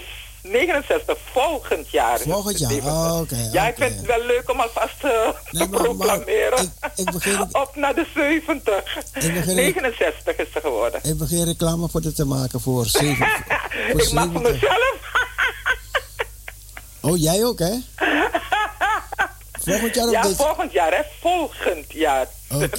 69 0.51 1.17
volgend 1.33 1.89
jaar. 1.91 2.19
Volgend 2.19 2.59
jaar, 2.59 2.69
70. 2.71 2.91
oh, 2.93 3.19
oké, 3.21 3.49
Ja, 3.51 3.67
ik 3.67 3.75
vind 3.77 3.95
het 3.95 4.05
wel 4.05 4.25
leuk 4.25 4.49
om 4.51 4.59
alvast 4.59 5.03
eh, 5.03 5.09
Nee, 5.51 5.63
te 5.63 5.69
maar- 5.69 5.69
maar 5.69 5.81
proclameren. 5.81 6.59
ik- 6.63 6.91
ik 6.95 7.11
begin- 7.11 7.47
Op 7.51 7.71
naar 7.75 7.95
de 7.95 8.05
70. 8.15 8.97
Ik 9.13 9.33
begin- 9.33 9.55
69 9.55 10.35
is 10.37 10.47
ze 10.53 10.59
geworden. 10.61 10.99
Ik 11.03 11.17
begin 11.17 11.43
reclame 11.45 11.89
voor 11.89 12.01
dit 12.01 12.15
te 12.15 12.25
maken 12.25 12.59
voor 12.61 12.85
7. 12.99 13.15
voor 13.91 14.01
ik 14.01 14.11
mag 14.11 14.23
voor 14.31 14.41
70. 14.41 14.51
mezelf. 14.51 14.95
Oh, 17.01 17.17
jij 17.21 17.45
ook, 17.45 17.59
hè? 17.59 17.71
Volgend 19.63 19.95
jaar 19.95 20.09
Ja, 20.09 20.21
dit. 20.21 20.35
volgend 20.35 20.71
jaar, 20.71 20.91
hè? 20.91 21.01
Volgend 21.21 21.85
jaar. 21.93 22.27
Oké, 22.51 22.63
oké. 22.65 22.77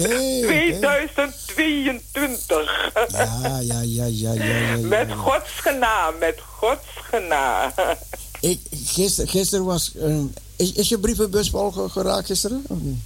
2022. 1.57 2.91
Ja, 3.13 3.59
ja, 3.61 3.61
ja, 3.61 4.05
ja, 4.05 4.05
ja, 4.07 4.33
ja. 4.33 4.45
ja. 4.45 4.77
Met 4.77 5.13
Gods 5.13 5.51
genade, 5.51 6.17
met 6.19 6.39
Gods 6.59 6.87
genade. 7.11 7.73
Ik, 8.41 8.61
gister, 8.85 9.29
gisteren 9.29 9.65
was. 9.65 9.93
ehm, 10.01 10.25
is, 10.57 10.73
is 10.73 10.89
je 10.89 10.99
brievenbus 10.99 11.51
vol 11.51 11.71
ge- 11.71 11.89
geraakt 11.89 12.27
gisteren? 12.27 12.65
Of 12.69 12.79
niet? 12.81 12.99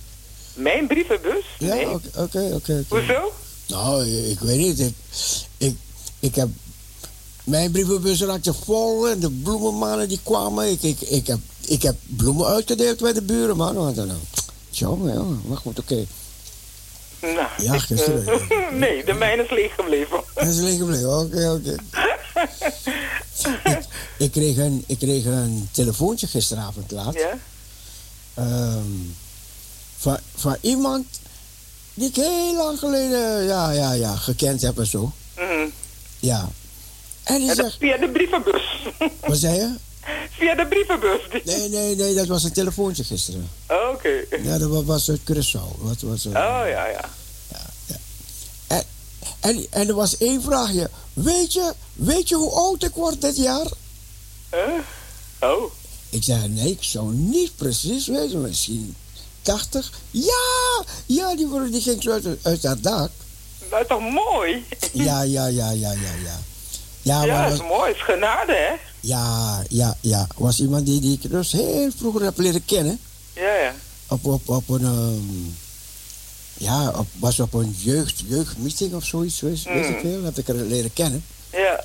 Mijn 0.55 0.87
brievenbus? 0.87 1.45
Ja, 1.59 1.75
Nee. 1.75 1.89
oké, 2.17 2.51
oké. 2.55 2.85
Hoezo? 2.89 3.33
Nou, 3.67 4.05
ik 4.07 4.39
weet 4.39 4.59
niet. 4.59 4.79
Ik, 4.81 4.95
ik, 5.57 5.77
ik 6.21 6.35
heb. 6.35 6.49
Mijn 7.45 7.71
brievenbus 7.71 8.23
raakte 8.23 8.55
vol 8.65 9.09
en 9.09 9.21
de 9.21 9.31
bloemenmannen 9.31 10.09
die 10.09 10.21
kwamen. 10.23 10.71
Ik, 10.71 10.83
ik, 10.83 11.01
ik, 11.01 11.27
heb, 11.27 11.39
ik 11.67 11.83
heb 11.83 11.97
bloemen 12.07 12.47
uitgedeeld 12.47 12.99
bij 13.01 13.13
de 13.13 13.23
buren, 13.23 13.57
man. 13.57 13.75
Want 13.75 13.97
dan, 13.97 14.11
Tjonge, 14.71 15.13
jongen, 15.13 15.43
maar 15.47 15.57
goed, 15.57 15.79
oké. 15.79 16.07
Nou, 17.21 17.49
Ja, 17.57 17.79
gisteren. 17.79 18.27
eh, 18.27 18.71
nee, 18.83 19.05
de 19.05 19.13
mijne 19.13 19.43
is 19.43 19.51
leeg 19.51 19.75
gebleven. 19.75 20.23
Is 20.49 20.57
leeg 20.57 20.79
gebleven, 20.79 21.19
oké, 21.19 21.51
oké. 21.51 21.77
ik, 23.65 23.85
ik, 24.19 24.31
kreeg 24.33 24.57
een, 24.57 24.85
ik 24.87 24.99
kreeg 24.99 25.25
een 25.25 25.69
telefoontje 25.73 26.27
gisteravond 26.27 26.91
laat. 26.91 27.15
Ja? 27.15 27.39
ehm, 28.35 28.85
van, 29.97 30.19
van 30.35 30.57
iemand 30.61 31.07
die 31.95 32.09
ik 32.09 32.17
heel 32.17 32.57
lang 32.57 32.79
geleden 32.79 33.43
ja, 33.45 33.71
ja, 33.71 33.93
ja, 33.93 34.17
gekend 34.17 34.63
heb 34.63 34.79
en 34.79 34.87
zo. 34.87 35.13
Mhm. 35.37 35.69
Ja. 36.19 36.49
En 37.23 37.39
die 37.39 37.55
zegt, 37.55 37.77
via 37.79 37.97
de 37.97 38.09
brievenbus. 38.09 38.87
wat 39.27 39.39
zei 39.39 39.55
je? 39.55 39.75
Via 40.31 40.55
de 40.55 40.67
brievenbus. 40.67 41.21
Nee, 41.45 41.69
nee, 41.69 41.97
nee, 41.97 42.15
dat 42.15 42.27
was 42.27 42.45
een 42.45 42.53
telefoontje 42.53 43.05
gisteren. 43.05 43.51
Oh, 43.69 43.77
Oké. 43.93 44.09
Ja, 44.43 44.59
dat 44.59 44.69
wa- 44.71 44.83
was 44.85 45.09
uit 45.11 45.21
Curaçao. 45.21 45.79
Wat 45.79 46.01
was 46.01 46.25
het? 46.25 46.35
Oh 46.35 46.63
ja, 46.69 46.87
ja. 46.87 47.05
En, 48.67 48.83
en, 49.41 49.67
en 49.71 49.89
er 49.89 49.95
was 49.95 50.17
één 50.19 50.43
vraagje. 50.43 50.91
Weet 51.13 51.53
je, 51.53 51.73
weet 51.93 52.29
je 52.29 52.35
hoe 52.35 52.51
oud 52.51 52.83
ik 52.83 52.95
word 52.95 53.21
dit 53.21 53.37
jaar? 53.37 53.67
Oh. 55.41 55.73
Ik 56.11 56.23
zei, 56.23 56.49
nee, 56.49 56.71
ik 56.71 56.83
zou 56.83 57.13
niet 57.13 57.57
precies 57.57 58.07
weten. 58.07 58.41
Misschien 58.41 58.97
80? 59.43 59.91
Ja, 60.11 60.85
ja, 61.07 61.37
die, 61.37 61.47
worden- 61.47 61.71
die 61.73 61.81
ging 61.83 62.03
zo 62.03 62.11
uit, 62.11 62.27
uit 62.43 62.63
haar 62.63 62.81
dak. 62.81 63.11
Dat 63.71 63.81
is 63.81 63.87
toch 63.87 64.01
mooi? 64.11 64.65
Ja, 64.93 65.23
ja, 65.23 65.47
ja, 65.47 65.71
ja, 65.71 65.93
ja, 65.93 65.93
ja. 66.25 66.41
Ja, 67.03 67.25
Ja, 67.25 67.35
maar 67.35 67.49
dat 67.51 67.61
is 67.61 67.67
mooi. 67.67 67.89
Het 67.89 67.97
is 67.97 68.03
genade, 68.03 68.53
hè? 68.53 68.73
Ja, 69.01 69.63
ja, 69.69 69.97
ja. 70.01 70.27
Was 70.37 70.61
iemand 70.61 70.87
die, 70.87 71.01
die 71.01 71.19
ik 71.23 71.31
dus 71.31 71.53
heel 71.53 71.91
vroeger 71.97 72.23
heb 72.23 72.39
leren 72.39 72.65
kennen. 72.65 73.01
Ja, 73.33 73.55
ja. 73.55 73.75
Op, 74.09 74.25
op, 74.27 74.49
op 74.49 74.69
een, 74.69 74.85
ehm, 74.85 75.51
ja, 76.55 76.91
op, 76.91 77.07
was 77.19 77.41
op 77.41 77.55
een 77.55 77.75
jeugd, 77.79 78.23
jeugdmeeting 78.27 78.95
of 78.95 79.05
zoiets, 79.05 79.41
weet, 79.41 79.63
weet 79.63 79.89
ik 79.89 79.99
veel. 80.01 80.23
Heb 80.23 80.39
ik 80.39 80.47
haar 80.47 80.57
leren 80.57 80.93
kennen. 80.93 81.25
Ja. 81.53 81.85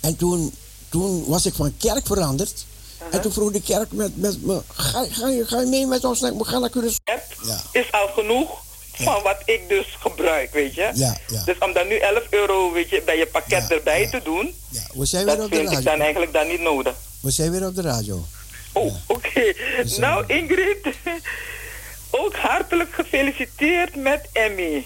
En 0.00 0.16
toen, 0.16 0.54
toen 0.88 1.24
was 1.26 1.46
ik 1.46 1.54
van 1.54 1.74
kerk 1.78 2.06
veranderd. 2.06 2.64
En 3.10 3.20
toen 3.20 3.32
vroeg 3.32 3.52
de 3.52 3.62
kerk 3.62 3.92
met, 3.92 4.16
met 4.16 4.44
me, 4.44 4.62
ga, 4.72 5.04
ga, 5.10 5.28
je, 5.28 5.46
ga 5.46 5.60
je 5.60 5.66
mee 5.66 5.86
met 5.86 6.04
ons 6.04 6.20
we 6.20 6.44
gaan 6.44 6.60
naar 6.60 6.70
Curaçao? 6.70 7.44
Ja. 7.46 7.62
is 7.72 7.92
al 7.92 8.08
genoeg 8.08 8.62
van 9.02 9.22
wat 9.22 9.36
ik 9.44 9.60
dus 9.68 9.86
gebruik, 10.00 10.52
weet 10.52 10.74
je? 10.74 10.90
Ja, 10.94 11.16
ja. 11.28 11.42
Dus 11.44 11.58
om 11.58 11.72
dan 11.72 11.88
nu 11.88 11.96
11 11.96 12.22
euro, 12.30 12.72
weet 12.72 12.90
je, 12.90 13.02
bij 13.04 13.16
je 13.18 13.26
pakket 13.26 13.68
Ja, 13.68 13.74
erbij 13.74 14.06
te 14.10 14.20
doen, 14.24 14.54
Ja, 14.68 14.80
we 14.94 15.04
zijn 15.06 15.24
weer 15.24 15.36
dat 15.36 15.44
op 15.44 15.50
de 15.50 15.56
vind 15.56 15.68
ik 15.68 15.74
dan 15.74 15.84
radio. 15.84 16.02
eigenlijk 16.02 16.32
dan 16.32 16.48
niet 16.48 16.60
nodig. 16.60 16.94
We 17.20 17.30
zijn 17.30 17.50
weer 17.50 17.66
op 17.66 17.74
de 17.74 17.82
radio. 17.82 18.24
Oh, 18.72 18.94
oké. 19.06 19.52
Dus, 19.82 19.96
Nou, 20.06 20.24
eh, 20.26 20.36
Ingrid, 20.36 20.86
ook 22.10 22.34
hartelijk 22.36 22.92
gefeliciteerd 22.94 23.96
met 23.96 24.28
Emmy. 24.32 24.84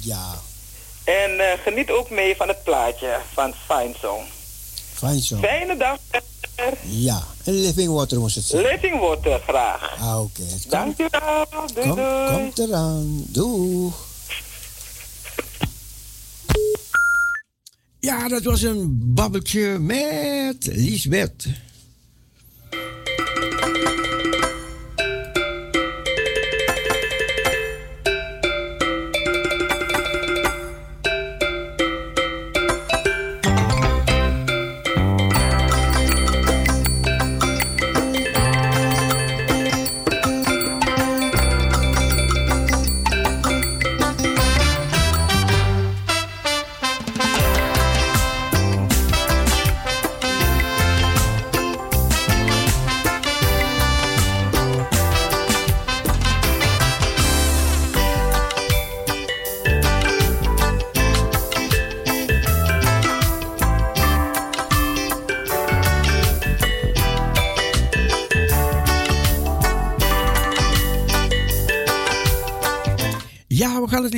Ja, 0.00 0.34
En 1.04 1.40
eh, 1.40 1.58
geniet 1.62 1.90
ook 1.90 2.10
mee 2.10 2.36
van 2.36 2.48
het 2.48 2.62
plaatje 2.64 3.16
van 3.32 3.54
Fine 3.68 3.94
Song. 4.00 4.22
fijn 4.94 5.18
zo. 5.20 5.36
Fijne 5.36 5.76
dag. 5.76 5.98
Ja, 6.82 7.22
Living 7.44 7.92
Water 7.92 8.18
moest 8.18 8.34
het 8.34 8.44
zijn. 8.44 8.62
Living 8.62 9.00
Water, 9.00 9.40
graag. 9.46 9.96
Ah, 10.00 10.20
oké. 10.20 10.42
Komt, 10.50 10.70
Dankjewel. 10.70 11.46
Doei, 11.74 11.86
kom, 11.88 11.96
doei. 11.96 12.30
komt 12.32 12.58
eraan. 12.58 13.24
Doeg. 13.28 13.94
Ja, 18.00 18.28
dat 18.28 18.42
was 18.42 18.62
een 18.62 19.00
babbeltje 19.14 19.78
met 19.78 20.66
Lisbeth. 20.66 21.46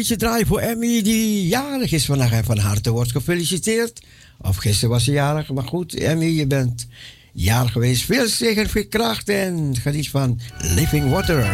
Liedje 0.08 0.26
draaien 0.26 0.46
voor 0.46 0.60
Emmy, 0.60 1.02
die 1.02 1.46
jarig 1.46 1.92
is 1.92 2.04
vandaag 2.04 2.32
en 2.32 2.44
van 2.44 2.58
harte 2.58 2.90
wordt 2.90 3.10
gefeliciteerd. 3.10 4.00
Of 4.40 4.56
gisteren 4.56 4.90
was 4.90 5.04
ze 5.04 5.12
jarig, 5.12 5.52
maar 5.52 5.64
goed, 5.64 5.94
Emmy, 5.94 6.24
je 6.24 6.46
bent 6.46 6.86
jarig 7.32 7.72
geweest. 7.72 8.04
Veel 8.04 8.26
zegen, 8.26 8.68
veel 8.68 8.86
kracht 8.88 9.28
en 9.28 9.76
geniet 9.80 10.10
van 10.10 10.40
Living 10.58 11.10
Water. 11.10 11.44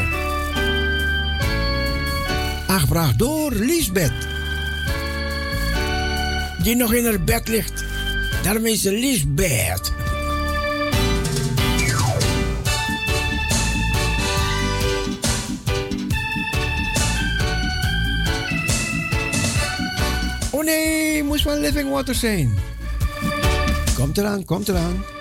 Aangevraagd 2.67 3.19
door 3.19 3.53
Lisbeth, 3.53 4.27
die 6.63 6.77
nog 6.77 6.95
in 6.95 7.05
haar 7.05 7.25
bed 7.25 7.49
ligt. 7.49 7.85
Daarmee 8.43 8.73
is 8.73 8.83
ze 8.83 8.93
Lisbeth. 8.93 10.02
Moest 21.25 21.43
van 21.43 21.61
Living 21.61 21.91
Water 21.91 22.15
zijn. 22.15 22.55
Komt 23.95 24.19
eraan, 24.19 24.45
komt 24.45 24.69
eraan. 24.69 25.12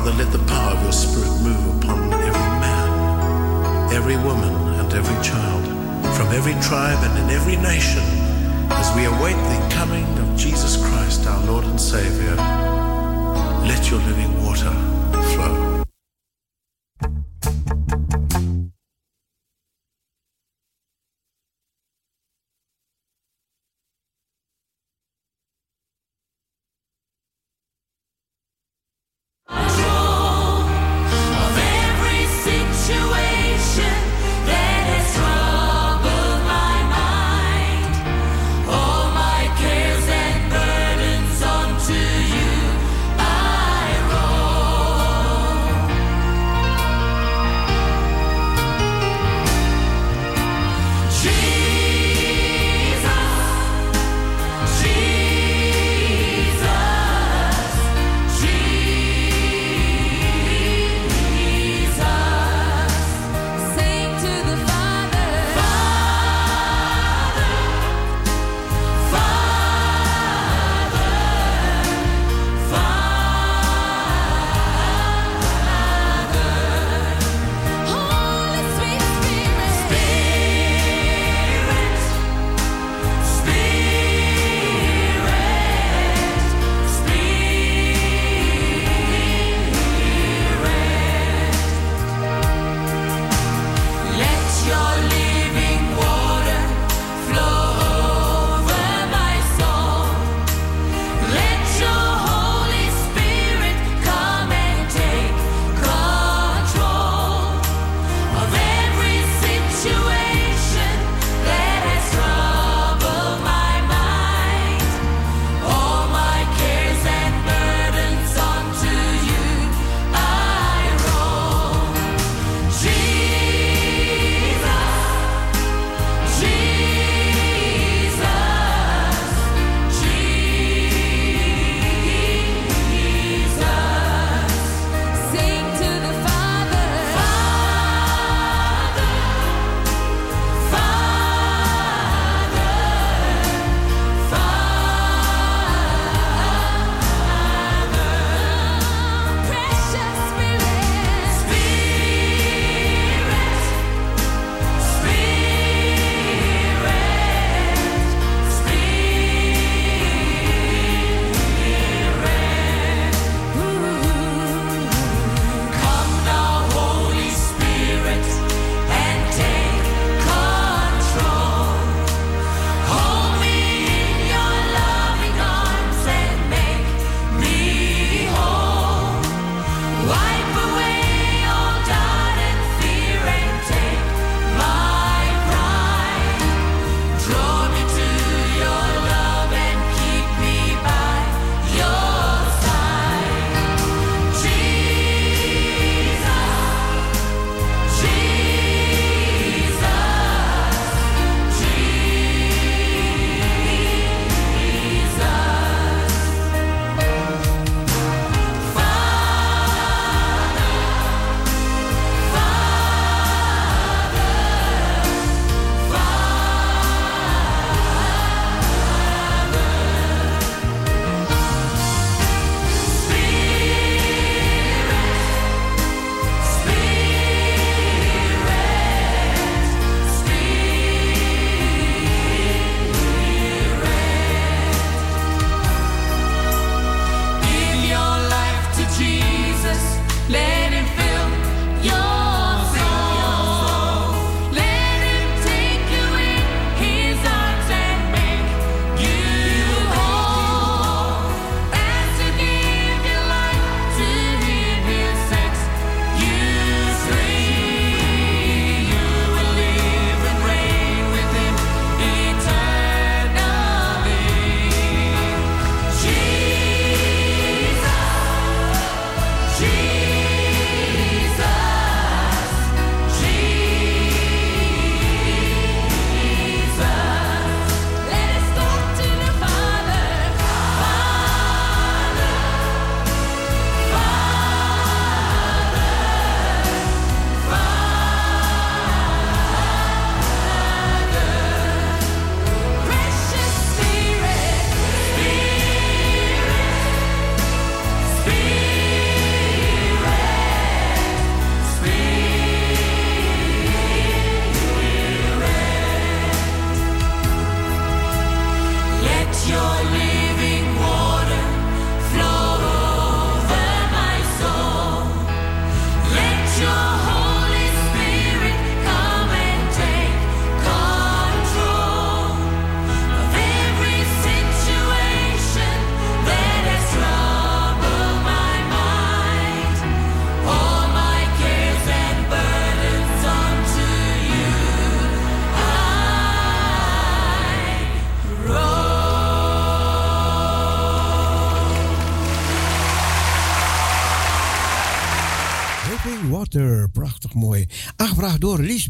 Father, 0.00 0.24
let 0.24 0.32
the 0.32 0.38
power 0.46 0.72
of 0.72 0.82
your 0.82 0.92
Spirit 0.92 1.28
move 1.42 1.76
upon 1.76 2.10
every 2.10 2.50
man, 2.64 3.92
every 3.92 4.16
woman, 4.16 4.80
and 4.80 4.90
every 4.94 5.22
child, 5.22 5.62
from 6.16 6.28
every 6.28 6.54
tribe 6.62 6.96
and 7.04 7.18
in 7.22 7.36
every 7.36 7.56
nation, 7.56 8.02
as 8.70 8.96
we 8.96 9.04
await 9.04 9.34
the 9.34 9.74
coming 9.74 10.06
of 10.16 10.38
Jesus 10.38 10.78
Christ, 10.78 11.26
our 11.26 11.44
Lord 11.44 11.66
and 11.66 11.78
Savior. 11.78 12.34
Let 13.68 13.90
your 13.90 14.00
living 14.00 14.42
water 14.42 14.72
flow. 15.34 15.69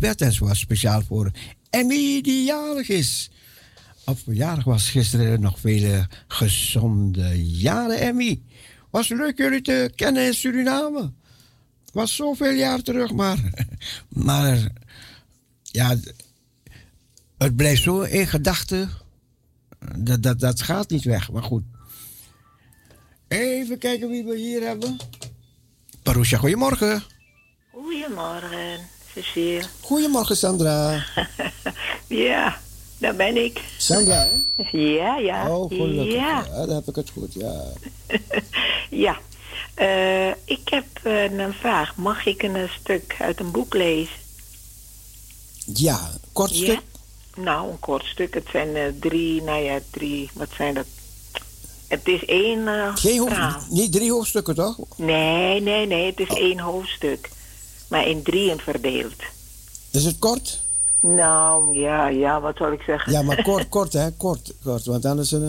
Lisbeth 0.00 0.20
en 0.20 0.32
ze 0.32 0.44
was 0.44 0.58
speciaal 0.58 1.02
voor 1.02 1.30
Emmy 1.70 2.20
die 2.20 2.44
jarig 2.44 2.88
is. 2.88 3.30
Op 4.04 4.18
verjaardag 4.18 4.64
was 4.64 4.90
gisteren 4.90 5.40
nog 5.40 5.58
vele 5.58 6.08
gezonde 6.28 7.50
jaren, 7.50 7.98
Emmy. 8.00 8.42
Was 8.90 9.08
leuk 9.08 9.38
jullie 9.38 9.62
te 9.62 9.92
kennen 9.94 10.26
in 10.26 10.34
Suriname. 10.34 11.12
Was 11.92 12.16
zoveel 12.16 12.52
jaar 12.52 12.82
terug, 12.82 13.12
maar, 13.12 13.38
maar 14.08 14.68
ja, 15.62 15.96
het 17.38 17.56
blijft 17.56 17.82
zo 17.82 18.00
in 18.00 18.26
gedachten. 18.26 18.90
Dat, 19.96 20.22
dat, 20.22 20.40
dat 20.40 20.62
gaat 20.62 20.90
niet 20.90 21.04
weg, 21.04 21.32
maar 21.32 21.42
goed. 21.42 21.64
Even 23.28 23.78
kijken 23.78 24.08
wie 24.08 24.24
we 24.24 24.36
hier 24.36 24.62
hebben. 24.62 24.96
Parousia, 26.02 26.38
goedemorgen. 26.38 27.02
Goedemorgen, 27.72 28.80
Cecile. 29.22 29.62
Goedemorgen, 29.80 30.36
Sandra. 30.36 31.04
Ja, 32.06 32.58
daar 32.98 33.14
ben 33.16 33.36
ik. 33.44 33.60
Sandra, 33.76 34.28
hè? 34.54 34.78
Ja, 34.78 35.16
ja. 35.16 35.48
Oh, 35.56 35.68
gelukkig. 35.68 36.12
Ja, 36.14 36.44
Ja, 36.50 36.66
dan 36.66 36.74
heb 36.74 36.88
ik 36.88 36.94
het 36.96 37.10
goed, 37.10 37.34
ja. 37.34 37.62
ja. 39.06 39.18
Eh, 39.74 40.28
ik 40.44 40.60
heb 40.68 40.84
eh, 41.02 41.22
een 41.38 41.52
vraag. 41.52 41.96
Mag 41.96 42.26
ik 42.26 42.42
een 42.42 42.68
stuk 42.80 43.16
uit 43.18 43.40
een 43.40 43.50
boek 43.50 43.74
lezen? 43.74 44.14
Ja, 45.74 46.10
kort 46.32 46.58
Ja? 46.58 46.64
stuk. 46.64 46.80
Nou, 47.36 47.70
een 47.70 47.78
kort 47.78 48.04
stuk. 48.04 48.34
Het 48.34 48.46
zijn 48.52 48.76
eh, 48.76 48.82
drie, 49.00 49.42
nou 49.42 49.62
ja, 49.62 49.78
drie, 49.90 50.30
wat 50.34 50.48
zijn 50.56 50.74
dat? 50.74 50.86
Het 51.88 52.08
is 52.08 52.24
één 52.24 52.68
eh, 52.68 52.90
Geen 52.96 53.22
verhaal. 53.28 53.52
hoofd, 53.52 53.70
niet 53.70 53.92
drie 53.92 54.10
hoofdstukken, 54.12 54.54
toch? 54.54 54.76
Nee, 54.96 55.60
nee, 55.60 55.86
nee. 55.86 56.06
Het 56.06 56.20
is 56.30 56.36
één 56.38 56.58
hoofdstuk. 56.58 57.30
Maar 57.90 58.06
in 58.08 58.22
drieën 58.22 58.58
verdeeld. 58.60 59.14
Is 59.90 60.04
het 60.04 60.18
kort? 60.18 60.60
Nou, 61.00 61.78
ja, 61.78 62.08
ja, 62.08 62.40
wat 62.40 62.56
zal 62.56 62.72
ik 62.72 62.80
zeggen? 62.82 63.12
Ja, 63.12 63.22
maar 63.22 63.42
kort, 63.42 63.68
kort, 63.68 63.92
hè? 63.92 64.10
Kort, 64.10 64.52
kort. 64.64 64.84
Want 64.84 65.04
anders... 65.04 65.32
eh, 65.32 65.40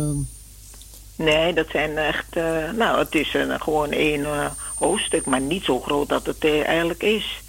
Nee, 1.16 1.54
dat 1.54 1.68
zijn 1.72 1.98
echt... 1.98 2.26
eh, 2.36 2.72
nou, 2.72 3.00
het 3.00 3.16
is 3.16 3.34
een, 3.34 3.62
gewoon 3.62 3.92
één 3.92 4.26
eh, 4.26 4.46
hoofdstuk, 4.76 5.26
maar 5.26 5.42
niet 5.42 5.64
zo 5.64 5.80
groot 5.80 6.10
dat 6.10 6.26
het 6.26 6.44
eigenlijk 6.46 7.04
is. 7.04 7.42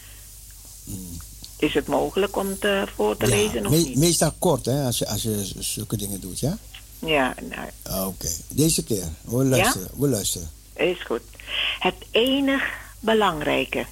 Is 1.59 1.75
het 1.75 1.87
mogelijk 1.87 2.37
om 2.37 2.47
het 2.61 2.89
voor 2.97 3.17
te 3.17 3.27
lezen 3.27 3.67
of 3.67 3.73
me- 3.73 3.77
niet? 3.79 3.97
meestal 3.97 4.33
kort, 4.39 4.65
hè? 4.65 4.85
Als 4.85 4.99
je, 4.99 5.09
als 5.09 5.23
je 5.23 5.53
zulke 5.59 5.97
dingen 5.97 6.21
doet, 6.21 6.41
ja? 6.41 6.59
Ja, 6.99 7.35
nou, 7.85 8.07
Oké. 8.09 8.29
Deze 8.49 8.85
keer. 8.85 9.05
We 9.25 9.45
luisteren. 9.45 9.89
We 9.97 10.09
luisteren. 10.09 10.51
is 10.77 11.03
goed. 11.07 11.21
Het 11.79 11.95
enig 12.11 12.63
belangrijke. 13.01 13.87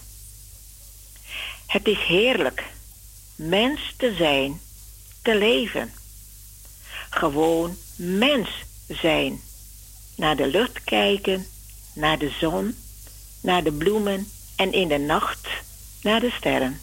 Het 1.71 1.87
is 1.87 1.99
heerlijk 1.99 2.65
mens 3.37 3.95
te 3.97 4.15
zijn, 4.15 4.61
te 5.23 5.35
leven. 5.35 5.93
Gewoon 7.11 7.77
mens 7.97 8.49
zijn. 8.89 9.41
Naar 10.15 10.37
de 10.37 10.47
lucht 10.47 10.85
kijken, 10.85 11.47
naar 11.93 12.19
de 12.19 12.31
zon, 12.41 12.77
naar 13.41 13.63
de 13.63 13.73
bloemen 13.73 14.29
en 14.57 14.73
in 14.73 14.89
de 14.89 14.99
nacht 14.99 15.49
naar 16.03 16.21
de 16.21 16.31
sterren. 16.31 16.81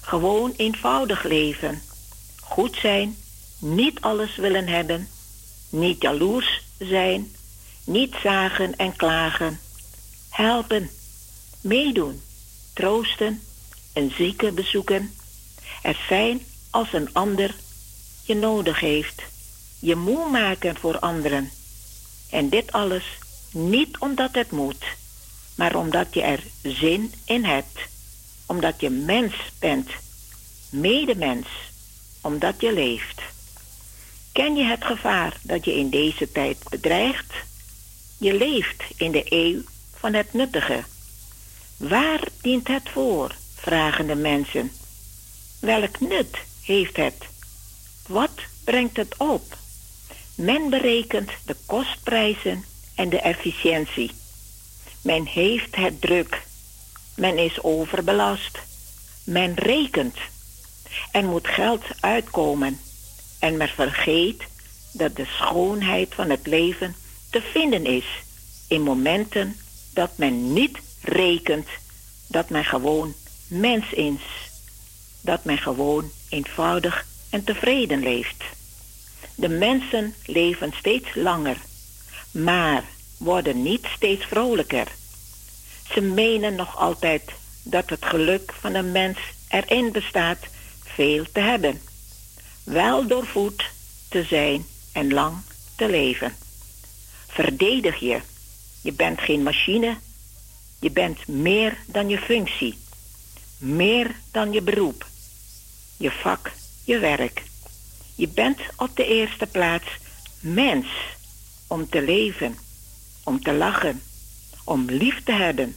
Gewoon 0.00 0.52
eenvoudig 0.56 1.22
leven. 1.22 1.82
Goed 2.40 2.76
zijn, 2.76 3.16
niet 3.58 4.00
alles 4.00 4.36
willen 4.36 4.68
hebben, 4.68 5.08
niet 5.68 6.02
jaloers 6.02 6.62
zijn, 6.78 7.34
niet 7.84 8.14
zagen 8.22 8.76
en 8.76 8.96
klagen. 8.96 9.60
Helpen, 10.28 10.90
meedoen, 11.60 12.22
troosten, 12.72 13.42
een 13.92 14.12
zieke 14.16 14.52
bezoeken. 14.52 15.14
Er 15.82 16.04
zijn 16.08 16.42
als 16.70 16.92
een 16.92 17.12
ander 17.12 17.54
je 18.24 18.34
nodig 18.34 18.80
heeft. 18.80 19.22
Je 19.78 19.96
moe 19.96 20.30
maken 20.30 20.76
voor 20.76 20.98
anderen. 20.98 21.50
En 22.30 22.48
dit 22.48 22.72
alles 22.72 23.04
niet 23.50 23.98
omdat 23.98 24.34
het 24.34 24.50
moet, 24.50 24.84
maar 25.54 25.76
omdat 25.76 26.14
je 26.14 26.22
er 26.22 26.42
zin 26.62 27.12
in 27.24 27.44
hebt. 27.44 27.78
Omdat 28.46 28.80
je 28.80 28.90
mens 28.90 29.34
bent, 29.58 29.90
medemens, 30.70 31.46
omdat 32.20 32.60
je 32.60 32.72
leeft. 32.72 33.20
Ken 34.32 34.54
je 34.54 34.64
het 34.64 34.84
gevaar 34.84 35.36
dat 35.42 35.64
je 35.64 35.74
in 35.74 35.90
deze 35.90 36.32
tijd 36.32 36.58
bedreigt? 36.70 37.32
Je 38.18 38.34
leeft 38.34 38.82
in 38.96 39.12
de 39.12 39.24
eeuw 39.28 39.62
van 39.94 40.12
het 40.12 40.32
nuttige. 40.32 40.82
Waar 41.76 42.20
dient 42.40 42.68
het 42.68 42.88
voor? 42.92 43.34
Vragen 43.62 44.06
de 44.06 44.14
mensen. 44.14 44.72
Welk 45.60 46.00
nut 46.00 46.36
heeft 46.62 46.96
het? 46.96 47.14
Wat 48.06 48.40
brengt 48.64 48.96
het 48.96 49.14
op? 49.16 49.56
Men 50.34 50.70
berekent 50.70 51.30
de 51.44 51.56
kostprijzen 51.66 52.64
en 52.94 53.08
de 53.08 53.20
efficiëntie. 53.20 54.10
Men 55.02 55.26
heeft 55.26 55.76
het 55.76 56.00
druk. 56.00 56.42
Men 57.16 57.38
is 57.38 57.62
overbelast. 57.62 58.58
Men 59.24 59.54
rekent. 59.54 60.16
Er 61.12 61.24
moet 61.24 61.48
geld 61.48 61.84
uitkomen. 62.00 62.80
En 63.38 63.56
men 63.56 63.68
vergeet 63.68 64.42
dat 64.92 65.16
de 65.16 65.26
schoonheid 65.26 66.14
van 66.14 66.30
het 66.30 66.46
leven 66.46 66.94
te 67.30 67.40
vinden 67.40 67.86
is 67.86 68.06
in 68.68 68.82
momenten 68.82 69.56
dat 69.94 70.10
men 70.16 70.52
niet 70.52 70.78
rekent 71.00 71.68
dat 72.26 72.50
men 72.50 72.64
gewoon 72.64 73.14
mens 73.52 73.92
is. 73.92 74.20
Dat 75.20 75.44
men 75.44 75.58
gewoon 75.58 76.10
eenvoudig 76.28 77.06
en 77.30 77.44
tevreden 77.44 78.02
leeft. 78.02 78.44
De 79.34 79.48
mensen 79.48 80.14
leven 80.26 80.72
steeds 80.76 81.14
langer, 81.14 81.56
maar 82.30 82.84
worden 83.18 83.62
niet 83.62 83.86
steeds 83.96 84.24
vrolijker. 84.24 84.86
Ze 85.94 86.00
menen 86.00 86.54
nog 86.54 86.76
altijd 86.76 87.22
dat 87.62 87.90
het 87.90 88.04
geluk 88.04 88.52
van 88.60 88.74
een 88.74 88.92
mens 88.92 89.18
erin 89.48 89.92
bestaat 89.92 90.38
veel 90.84 91.24
te 91.32 91.40
hebben. 91.40 91.80
Wel 92.64 93.06
doorvoed 93.06 93.64
te 94.08 94.24
zijn 94.24 94.66
en 94.92 95.12
lang 95.12 95.36
te 95.76 95.88
leven. 95.88 96.34
Verdedig 97.28 97.96
je. 97.96 98.20
Je 98.82 98.92
bent 98.92 99.20
geen 99.20 99.42
machine. 99.42 99.96
Je 100.80 100.90
bent 100.90 101.26
meer 101.26 101.76
dan 101.86 102.08
je 102.08 102.18
functie. 102.18 102.78
Meer 103.62 104.14
dan 104.30 104.52
je 104.52 104.62
beroep. 104.62 105.06
Je 105.96 106.10
vak, 106.10 106.52
je 106.84 106.98
werk. 106.98 107.42
Je 108.14 108.28
bent 108.28 108.58
op 108.76 108.96
de 108.96 109.06
eerste 109.06 109.46
plaats 109.46 109.86
mens. 110.40 110.86
Om 111.66 111.88
te 111.88 112.02
leven. 112.02 112.58
Om 113.24 113.42
te 113.42 113.52
lachen. 113.52 114.02
Om 114.64 114.84
lief 114.84 115.22
te 115.24 115.32
hebben. 115.32 115.76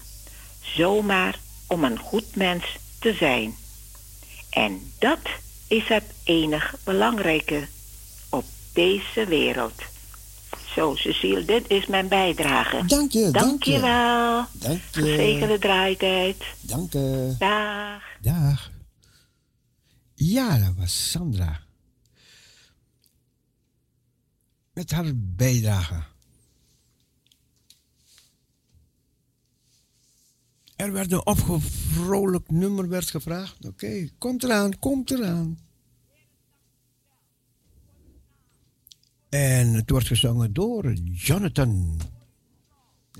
Zomaar 0.61 1.39
om 1.67 1.83
een 1.83 1.99
goed 1.99 2.35
mens 2.35 2.63
te 2.99 3.13
zijn. 3.13 3.55
En 4.49 4.91
dat 4.99 5.19
is 5.67 5.87
het 5.87 6.05
enig 6.23 6.75
belangrijke 6.83 7.67
op 8.29 8.45
deze 8.73 9.25
wereld. 9.25 9.81
Zo, 10.75 10.95
Cecile, 10.95 11.45
dit 11.45 11.69
is 11.69 11.87
mijn 11.87 12.07
bijdrage. 12.07 12.85
Dank 12.85 13.11
je, 13.11 13.31
dank 13.31 13.63
je. 13.63 13.71
je 13.71 13.79
wel. 13.79 14.45
Dank 14.51 14.81
je. 14.91 15.01
Gezegende 15.01 15.59
draaitijd. 15.59 16.43
Dank 16.61 16.93
je. 16.93 17.35
Dag. 17.39 18.01
Dag. 18.21 18.71
Ja, 20.13 20.57
dat 20.57 20.73
was 20.77 21.11
Sandra. 21.11 21.59
Met 24.73 24.91
haar 24.91 25.11
bijdrage. 25.15 26.03
Er 30.75 30.91
werd 30.91 31.11
een 31.11 31.25
opgevrolijk 31.25 32.51
nummer 32.51 32.89
werd 32.89 33.09
gevraagd. 33.09 33.65
Oké, 33.65 34.09
komt 34.17 34.43
eraan, 34.43 34.79
komt 34.79 35.11
eraan. 35.11 35.64
En 39.29 39.73
het 39.73 39.89
wordt 39.89 40.07
gezongen 40.07 40.53
door 40.53 40.93
Jonathan. 41.13 41.99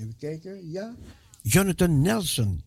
Even 0.00 0.16
kijken, 0.18 0.70
ja. 0.70 0.94
Jonathan 1.42 2.00
Nelson. 2.00 2.62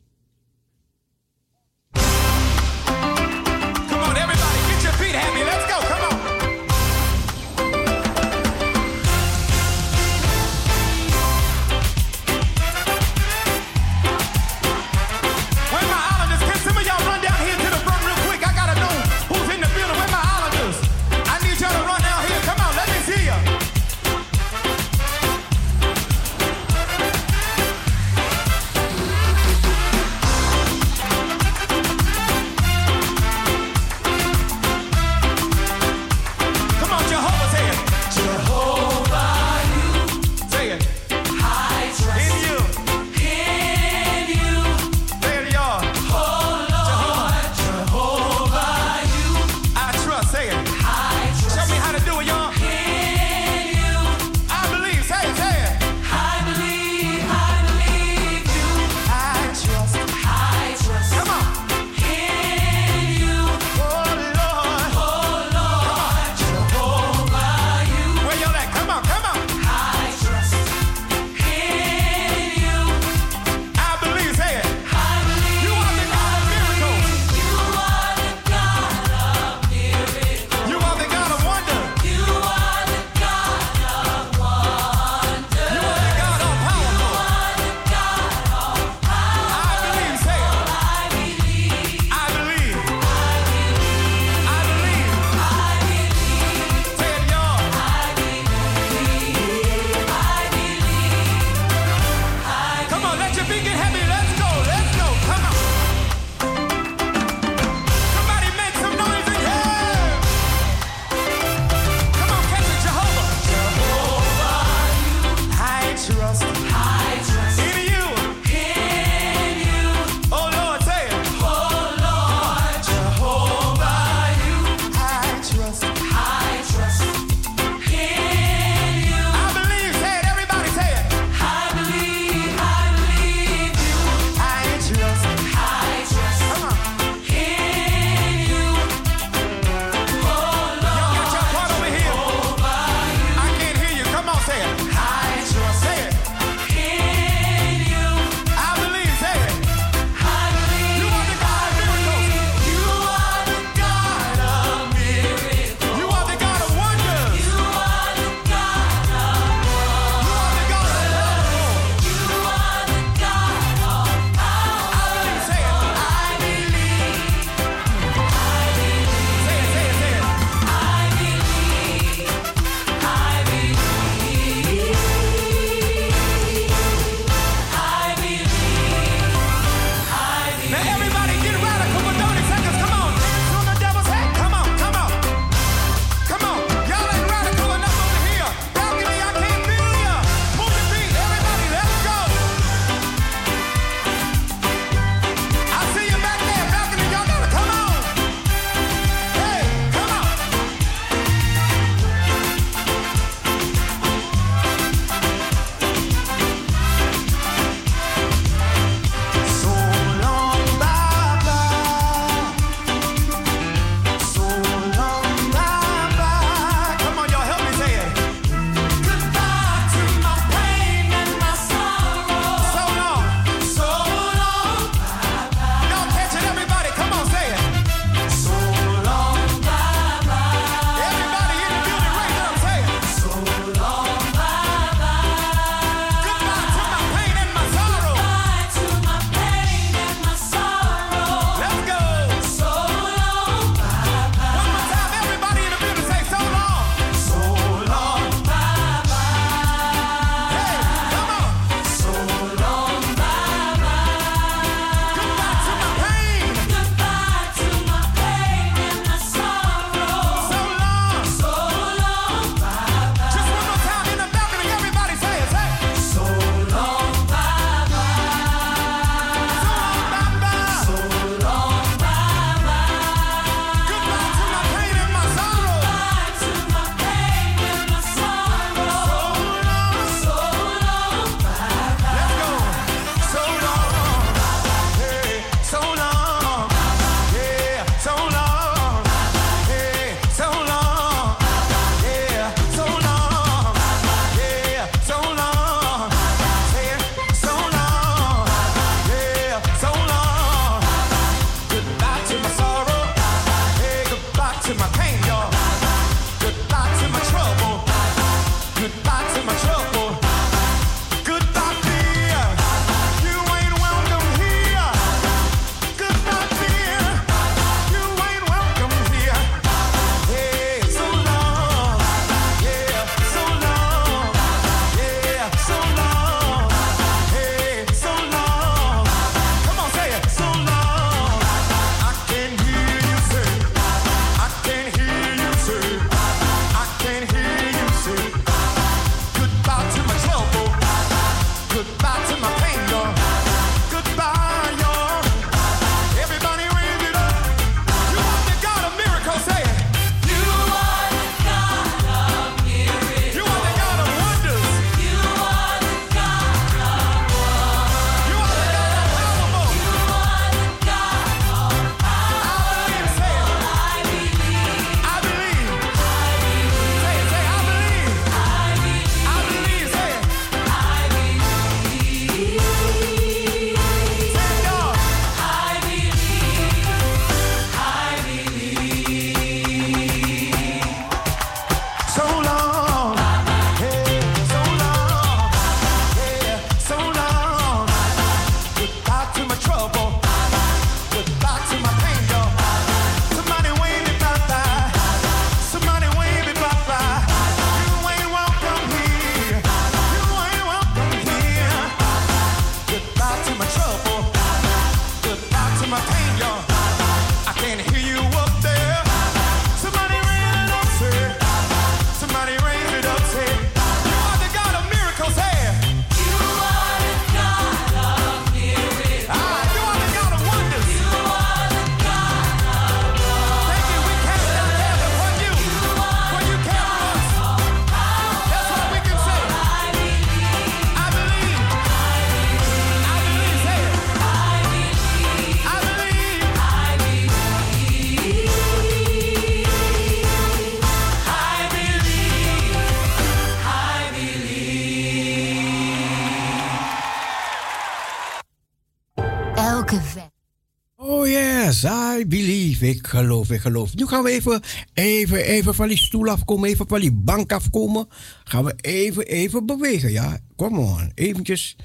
Ik 452.81 453.07
geloof, 453.07 453.51
ik 453.51 453.61
geloof. 453.61 453.95
Nu 453.95 454.07
gaan 454.07 454.23
we 454.23 454.29
even, 454.29 454.61
even, 454.93 455.43
even 455.43 455.75
van 455.75 455.87
die 455.87 455.97
stoel 455.97 456.27
afkomen, 456.27 456.69
even 456.69 456.87
van 456.87 456.99
die 456.99 457.13
bank 457.13 457.51
afkomen. 457.51 458.07
Gaan 458.43 458.63
we 458.63 458.73
even, 458.81 459.25
even 459.25 459.65
bewegen, 459.65 460.11
ja? 460.11 460.37
Come 460.55 460.79
on, 460.79 461.11
eventjes, 461.15 461.75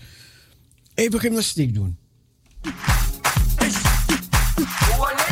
even 0.94 1.20
gymnastiek 1.20 1.74
doen. 1.74 1.98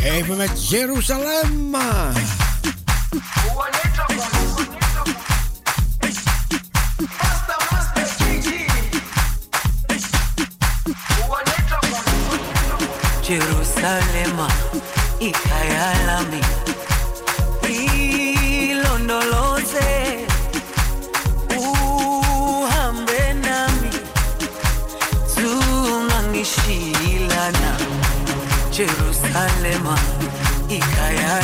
Even 0.03 0.37
met 0.37 0.69
Jeruzalem. 0.69 1.75
Jerusalema 13.23 14.49
ikhaya 14.73 14.92
lami 16.07 16.41
ilondoloze. 18.71 19.91
Uhambe 21.59 23.23
nami. 23.45 23.91
Zungangishilana 25.35 27.71
Jerusalema 28.71 29.99
ikhaya 30.69 31.41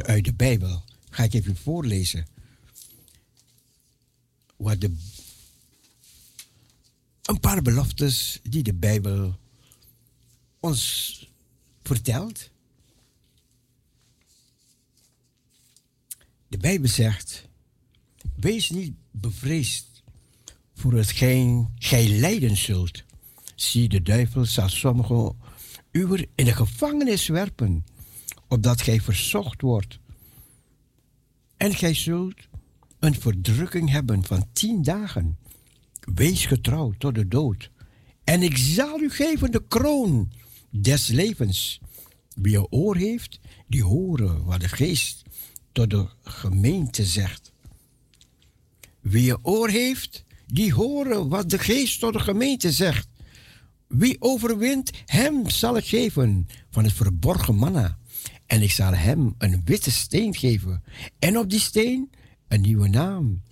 uit 0.00 0.24
de 0.24 0.34
Bijbel. 0.34 0.84
Ga 1.10 1.22
ik 1.22 1.32
even 1.32 1.56
voorlezen. 1.56 2.26
Wat 4.56 4.80
de, 4.80 4.96
een 7.22 7.40
paar 7.40 7.62
beloftes 7.62 8.40
die 8.42 8.62
de 8.62 8.74
Bijbel 8.74 9.38
ons 10.60 11.30
vertelt. 11.82 12.50
De 16.48 16.58
Bijbel 16.58 16.88
zegt: 16.88 17.48
Wees 18.34 18.70
niet 18.70 18.94
bevreesd 19.10 20.02
voor 20.74 20.92
hetgeen 20.92 21.68
gij 21.78 22.08
lijden 22.08 22.56
zult. 22.56 23.04
Zie, 23.54 23.88
de 23.88 24.02
duivel 24.02 24.44
zal 24.44 24.68
sommigen 24.68 25.36
uwer 25.90 26.26
in 26.34 26.44
de 26.44 26.54
gevangenis 26.54 27.26
werpen, 27.26 27.84
opdat 28.52 28.82
gij 28.82 29.00
verzocht 29.00 29.60
wordt. 29.60 29.98
En 31.56 31.74
gij 31.74 31.94
zult 31.94 32.48
een 32.98 33.14
verdrukking 33.14 33.90
hebben 33.90 34.24
van 34.24 34.46
tien 34.52 34.82
dagen. 34.82 35.38
Wees 36.14 36.46
getrouw 36.46 36.94
tot 36.98 37.14
de 37.14 37.28
dood. 37.28 37.70
En 38.24 38.42
ik 38.42 38.56
zal 38.56 39.00
u 39.00 39.10
geven 39.10 39.50
de 39.50 39.62
kroon 39.68 40.32
des 40.70 41.06
levens. 41.06 41.80
Wie 42.34 42.56
een 42.56 42.66
oor 42.70 42.96
heeft, 42.96 43.40
die 43.66 43.82
horen 43.82 44.44
wat 44.44 44.60
de 44.60 44.68
geest 44.68 45.22
tot 45.72 45.90
de 45.90 46.06
gemeente 46.22 47.04
zegt. 47.04 47.52
Wie 49.00 49.30
een 49.30 49.38
oor 49.42 49.68
heeft, 49.68 50.24
die 50.46 50.72
horen 50.74 51.28
wat 51.28 51.50
de 51.50 51.58
geest 51.58 52.00
tot 52.00 52.12
de 52.12 52.20
gemeente 52.20 52.72
zegt. 52.72 53.08
Wie 53.86 54.16
overwint, 54.18 54.90
hem 55.06 55.48
zal 55.48 55.76
ik 55.76 55.84
geven 55.86 56.46
van 56.70 56.84
het 56.84 56.92
verborgen 56.92 57.54
manna. 57.54 58.00
En 58.52 58.62
ik 58.62 58.70
zal 58.70 58.94
hem 58.94 59.34
een 59.38 59.62
witte 59.64 59.90
steen 59.90 60.34
geven. 60.34 60.82
En 61.18 61.38
op 61.38 61.50
die 61.50 61.60
steen 61.60 62.10
een 62.48 62.60
nieuwe 62.60 62.88
naam. 62.88 63.42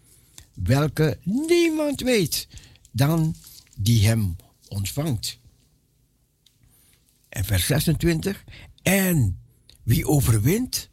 Welke 0.55 1.19
niemand 1.25 2.01
weet 2.01 2.49
dan 2.93 3.35
die 3.77 4.07
hem 4.07 4.37
ontvangt. 4.69 5.39
En 7.29 7.45
vers 7.45 7.67
26. 7.67 8.45
En 8.83 9.41
wie 9.83 10.07
overwint 10.07 10.91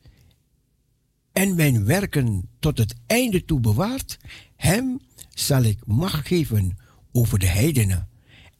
en 1.31 1.55
mijn 1.55 1.85
werken 1.85 2.49
tot 2.59 2.77
het 2.77 2.95
einde 3.07 3.45
toe 3.45 3.59
bewaart, 3.59 4.17
hem 4.55 4.99
zal 5.33 5.63
ik 5.63 5.85
macht 5.85 6.27
geven 6.27 6.77
over 7.11 7.39
de 7.39 7.47
heidenen. 7.47 8.09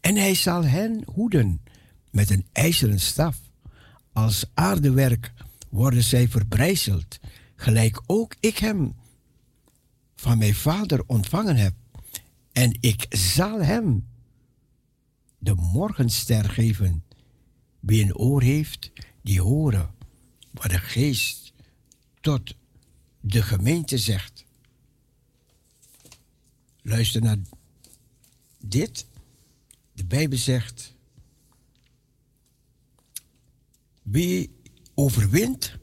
En 0.02 0.16
hij 0.16 0.36
zal 0.36 0.66
hen 0.66 1.04
hoeden 1.06 1.62
met 2.12 2.30
een 2.30 2.46
ijzeren 2.52 3.00
staf. 3.00 3.38
Als 4.14 4.46
aardewerk 4.54 5.34
worden 5.78 6.04
zij 6.04 6.28
verbrijzeld, 6.28 7.20
gelijk 7.56 8.02
ook 8.06 8.36
ik 8.40 8.58
hem 8.58 8.96
van 10.16 10.38
mijn 10.38 10.56
vader 10.56 11.04
ontvangen 11.08 11.56
heb. 11.56 11.74
En 12.52 12.78
ik 12.80 13.06
zal 13.10 13.62
hem 13.62 14.08
de 15.38 15.54
morgenster 15.54 16.50
geven. 16.50 17.04
Wie 17.80 18.04
een 18.04 18.16
oor 18.16 18.42
heeft, 18.42 18.92
die 19.22 19.42
horen 19.42 19.94
wat 20.52 20.70
de 20.70 20.80
geest 20.80 21.54
tot 22.22 22.56
de 23.20 23.42
gemeente 23.42 23.98
zegt. 23.98 24.46
Luister 26.82 27.22
naar 27.22 27.38
dit. 28.60 29.08
De 29.94 30.06
Bijbel 30.06 30.38
zegt: 30.38 30.96
Wie 34.02 34.57
overwint, 35.00 35.78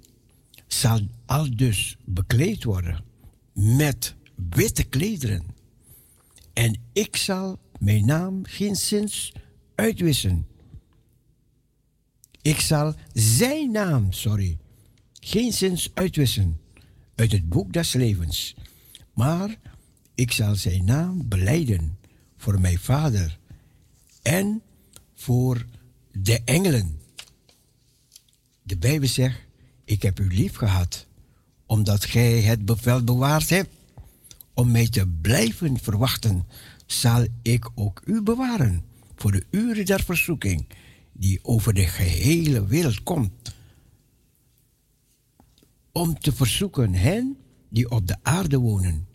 zal 0.66 1.00
al 1.26 1.56
dus 1.56 1.96
bekleed 2.04 2.64
worden 2.64 3.04
met 3.52 4.14
witte 4.50 4.84
klederen. 4.84 5.44
En 6.52 6.80
ik 6.92 7.16
zal 7.16 7.58
mijn 7.78 8.06
naam 8.06 8.44
geen 8.44 8.76
zins 8.76 9.32
uitwissen. 9.74 10.46
Ik 12.42 12.60
zal 12.60 12.94
zijn 13.12 13.70
naam, 13.70 14.12
sorry, 14.12 14.58
geen 15.12 15.52
zins 15.52 15.90
uitwissen 15.94 16.60
uit 17.14 17.32
het 17.32 17.48
boek 17.48 17.72
des 17.72 17.92
levens. 17.92 18.54
Maar 19.12 19.58
ik 20.14 20.32
zal 20.32 20.54
zijn 20.54 20.84
naam 20.84 21.28
beleiden 21.28 21.98
voor 22.36 22.60
mijn 22.60 22.78
vader 22.78 23.38
en 24.22 24.62
voor 25.14 25.66
de 26.12 26.40
engelen. 26.44 27.02
De 28.66 28.76
Bijbel 28.76 29.08
zegt, 29.08 29.40
ik 29.84 30.02
heb 30.02 30.20
u 30.20 30.34
lief 30.34 30.54
gehad, 30.54 31.06
omdat 31.66 32.04
gij 32.04 32.40
het 32.40 32.64
bevel 32.64 33.04
bewaard 33.04 33.50
hebt. 33.50 33.70
Om 34.54 34.70
mij 34.70 34.88
te 34.88 35.06
blijven 35.20 35.78
verwachten, 35.78 36.46
zal 36.86 37.26
ik 37.42 37.70
ook 37.74 38.02
u 38.04 38.22
bewaren 38.22 38.84
voor 39.16 39.32
de 39.32 39.44
uren 39.50 39.84
der 39.84 40.02
verzoeking 40.04 40.66
die 41.12 41.38
over 41.42 41.74
de 41.74 41.86
gehele 41.86 42.66
wereld 42.66 43.02
komt. 43.02 43.54
Om 45.92 46.18
te 46.18 46.32
verzoeken 46.32 46.94
hen 46.94 47.36
die 47.68 47.90
op 47.90 48.06
de 48.06 48.16
aarde 48.22 48.58
wonen. 48.58 49.06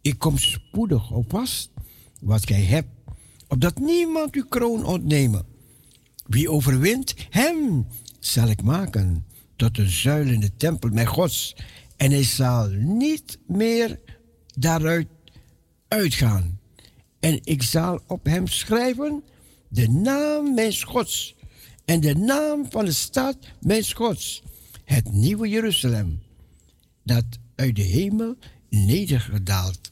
Ik 0.00 0.18
kom 0.18 0.38
spoedig 0.38 1.10
op 1.10 1.30
vast 1.30 1.70
wat 2.20 2.46
gij 2.46 2.62
hebt, 2.62 2.88
opdat 3.48 3.78
niemand 3.78 4.34
uw 4.34 4.46
kroon 4.48 4.84
ontnemen. 4.84 5.46
Wie 6.26 6.50
overwint, 6.50 7.14
hem 7.30 7.86
zal 8.24 8.48
ik 8.48 8.62
maken 8.62 9.26
tot 9.56 9.74
de 9.74 9.88
zuil 9.88 10.26
in 10.26 10.40
de 10.40 10.56
tempel 10.56 10.90
mijn 10.90 11.06
gods. 11.06 11.56
En 11.96 12.10
hij 12.10 12.24
zal 12.24 12.68
niet 12.68 13.38
meer 13.46 14.00
daaruit 14.58 15.08
uitgaan. 15.88 16.60
En 17.20 17.40
ik 17.42 17.62
zal 17.62 18.00
op 18.06 18.24
hem 18.24 18.46
schrijven 18.46 19.22
de 19.68 19.88
naam 19.88 20.54
mijn 20.54 20.82
gods 20.82 21.34
en 21.84 22.00
de 22.00 22.14
naam 22.14 22.66
van 22.70 22.84
de 22.84 22.92
stad 22.92 23.36
mijn 23.60 23.92
gods, 23.92 24.42
het 24.84 25.12
nieuwe 25.12 25.48
Jeruzalem, 25.48 26.22
dat 27.04 27.24
uit 27.54 27.76
de 27.76 27.82
hemel 27.82 28.36
nedergedaald 28.68 29.90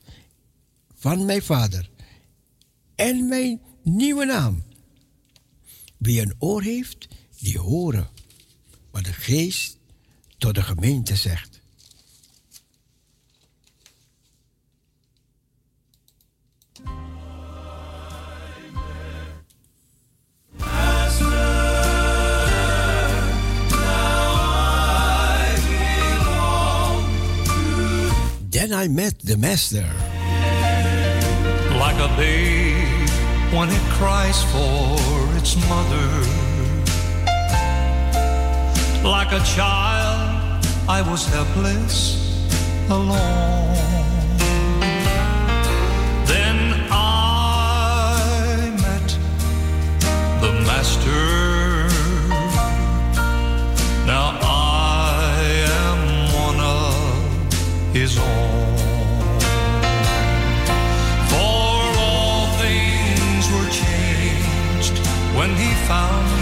van 0.95 1.25
mijn 1.25 1.43
vader 1.43 1.91
en 2.95 3.29
mijn 3.29 3.61
nieuwe 3.83 4.25
naam. 4.25 4.63
Wie 5.99 6.21
een 6.21 6.35
oor 6.39 6.63
heeft, 6.63 7.09
die 7.41 7.59
horen 7.59 8.09
wat 8.91 9.05
de 9.05 9.13
geest 9.13 9.77
tot 10.39 10.55
de 10.55 10.63
gemeente 10.63 11.17
zegt. 11.17 11.59
Then 28.51 28.73
I 28.73 28.89
met 28.89 29.15
the 29.27 29.37
master. 29.37 30.11
like 31.81 31.97
a 31.97 32.15
babe 32.15 33.09
when 33.55 33.71
it 33.71 33.81
cries 33.93 34.43
for 34.53 35.37
its 35.39 35.57
mother. 35.67 36.40
Like 39.03 39.33
a 39.33 39.41
child, 39.41 40.63
I 40.87 41.01
was 41.01 41.25
helpless, 41.25 42.19
alone. 42.91 43.75
Then 46.27 46.87
I 46.91 48.71
met 48.77 49.19
the 50.43 50.53
Master. 50.67 51.89
Now 54.07 54.39
I 54.43 55.33
am 55.83 56.01
one 56.45 56.61
of 56.61 57.95
his 57.95 58.19
own. 58.19 58.77
For 61.31 61.81
all 61.99 62.49
things 62.59 63.49
were 63.51 63.71
changed 63.71 64.99
when 65.35 65.57
he 65.57 65.73
found 65.89 66.40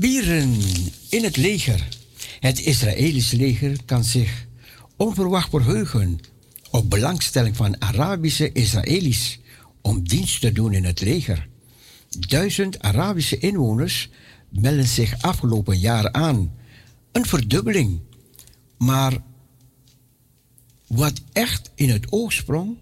Arabieren 0.00 0.56
in 1.08 1.24
het 1.24 1.36
leger. 1.36 1.88
Het 2.38 2.60
Israëlische 2.60 3.36
leger 3.36 3.76
kan 3.84 4.04
zich 4.04 4.46
onverwacht 4.96 5.50
verheugen 5.50 6.18
op 6.70 6.90
belangstelling 6.90 7.56
van 7.56 7.80
Arabische 7.80 8.52
Israëli's 8.52 9.38
om 9.80 10.02
dienst 10.08 10.40
te 10.40 10.52
doen 10.52 10.72
in 10.72 10.84
het 10.84 11.00
leger. 11.00 11.48
Duizend 12.18 12.78
Arabische 12.82 13.38
inwoners 13.38 14.08
melden 14.48 14.86
zich 14.86 15.22
afgelopen 15.22 15.78
jaar 15.78 16.12
aan. 16.12 16.52
Een 17.12 17.26
verdubbeling. 17.26 18.00
Maar 18.78 19.22
wat 20.86 21.20
echt 21.32 21.70
in 21.74 21.90
het 21.90 22.12
oog 22.12 22.32
sprong, 22.32 22.76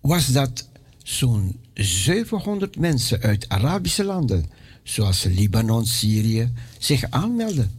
was 0.00 0.26
dat 0.26 0.68
zo'n 1.02 1.60
700 1.74 2.76
mensen 2.76 3.20
uit 3.20 3.48
Arabische 3.48 4.04
landen 4.04 4.58
zoals 4.90 5.22
Libanon, 5.22 5.86
Syrië, 5.86 6.52
zich 6.78 7.10
aanmelden. 7.10 7.78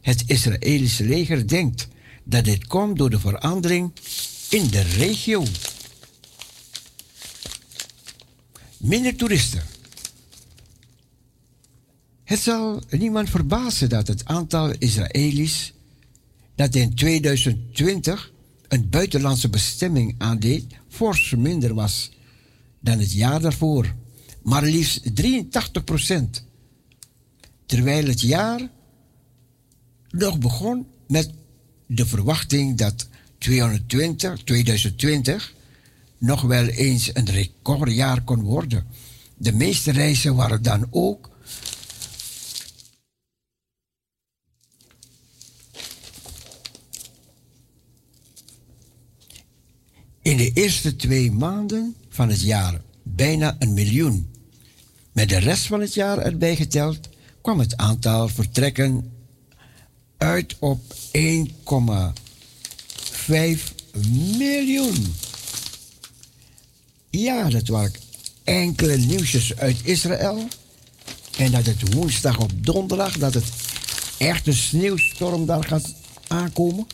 Het 0.00 0.22
Israëlische 0.26 1.04
leger 1.04 1.48
denkt 1.48 1.88
dat 2.24 2.44
dit 2.44 2.66
komt 2.66 2.98
door 2.98 3.10
de 3.10 3.18
verandering 3.18 3.92
in 4.48 4.68
de 4.68 4.80
regio. 4.80 5.44
Minder 8.76 9.16
toeristen. 9.16 9.62
Het 12.24 12.40
zal 12.40 12.82
niemand 12.90 13.30
verbazen 13.30 13.88
dat 13.88 14.06
het 14.06 14.24
aantal 14.24 14.72
Israëli's 14.78 15.72
dat 16.54 16.74
in 16.74 16.94
2020 16.94 18.32
een 18.68 18.88
buitenlandse 18.88 19.48
bestemming 19.48 20.14
aandeed 20.18 20.64
fors 20.88 21.34
minder 21.36 21.74
was 21.74 22.10
dan 22.80 22.98
het 22.98 23.12
jaar 23.12 23.40
daarvoor, 23.40 23.94
maar 24.42 24.62
liefst 24.62 25.16
83 25.16 25.84
procent. 25.84 26.45
Terwijl 27.66 28.06
het 28.06 28.20
jaar 28.20 28.68
nog 30.10 30.38
begon 30.38 30.86
met 31.06 31.30
de 31.86 32.06
verwachting 32.06 32.76
dat 32.76 33.08
220, 33.38 34.42
2020 34.42 35.54
nog 36.18 36.42
wel 36.42 36.66
eens 36.66 37.10
een 37.14 37.30
recordjaar 37.30 38.22
kon 38.22 38.42
worden. 38.42 38.86
De 39.36 39.52
meeste 39.52 39.92
reizen 39.92 40.34
waren 40.34 40.62
dan 40.62 40.86
ook 40.90 41.30
in 50.22 50.36
de 50.36 50.52
eerste 50.52 50.96
twee 50.96 51.32
maanden 51.32 51.96
van 52.08 52.28
het 52.28 52.40
jaar 52.40 52.80
bijna 53.02 53.56
een 53.58 53.74
miljoen. 53.74 54.30
Met 55.12 55.28
de 55.28 55.38
rest 55.38 55.66
van 55.66 55.80
het 55.80 55.94
jaar 55.94 56.18
erbij 56.18 56.56
geteld 56.56 57.08
kwam 57.46 57.58
het 57.58 57.76
aantal 57.76 58.28
vertrekken 58.28 59.12
uit 60.16 60.56
op 60.58 60.80
1,5 61.18 61.22
miljoen. 64.38 65.14
Ja, 67.10 67.48
dat 67.48 67.68
waren 67.68 67.92
enkele 68.44 68.96
nieuwsjes 68.96 69.56
uit 69.56 69.76
Israël. 69.84 70.48
En 71.38 71.50
dat 71.50 71.66
het 71.66 71.94
woensdag 71.94 72.38
op 72.38 72.66
donderdag, 72.66 73.18
dat 73.18 73.34
het 73.34 73.52
echt 74.18 74.46
sneeuwstorm 74.50 75.46
daar 75.46 75.64
gaat 75.64 75.94
aankomen. 76.26 76.86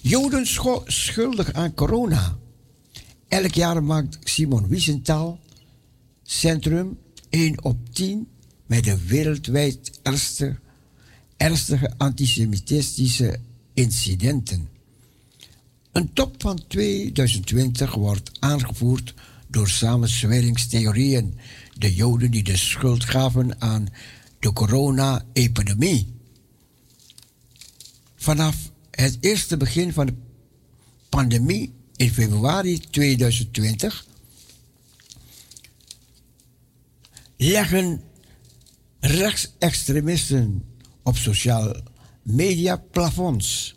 Joden 0.00 0.46
schuldig 0.86 1.52
aan 1.52 1.74
corona. 1.74 2.36
Elk 3.28 3.54
jaar 3.54 3.84
maakt 3.84 4.18
Simon 4.24 4.68
Wiesenthal 4.68 5.38
Centrum 6.22 6.98
1 7.28 7.64
op 7.64 7.94
10 7.94 8.28
met 8.66 8.84
de 8.84 9.06
wereldwijd 9.06 10.00
ernstige, 10.02 10.58
ernstige 11.36 11.94
antisemitistische 11.96 13.38
incidenten. 13.74 14.68
Een 15.92 16.12
top 16.12 16.34
van 16.38 16.60
2020 16.68 17.94
wordt 17.94 18.30
aangevoerd 18.38 19.14
door 19.46 19.68
samenzweringstheorieën. 19.68 21.38
De 21.78 21.94
Joden 21.94 22.30
die 22.30 22.42
de 22.42 22.56
schuld 22.56 23.04
gaven 23.04 23.60
aan 23.60 23.88
de 24.38 24.52
corona-epidemie. 24.52 26.14
Vanaf 28.16 28.70
het 28.90 29.16
eerste 29.20 29.56
begin 29.56 29.92
van 29.92 30.06
de 30.06 30.14
pandemie 31.08 31.72
in 31.96 32.10
februari 32.10 32.78
2020 32.78 34.06
leggen 37.36 38.02
rechtsextremisten 39.00 40.64
op 41.02 41.16
sociaal 41.16 41.74
media 42.22 42.76
plafonds 42.76 43.76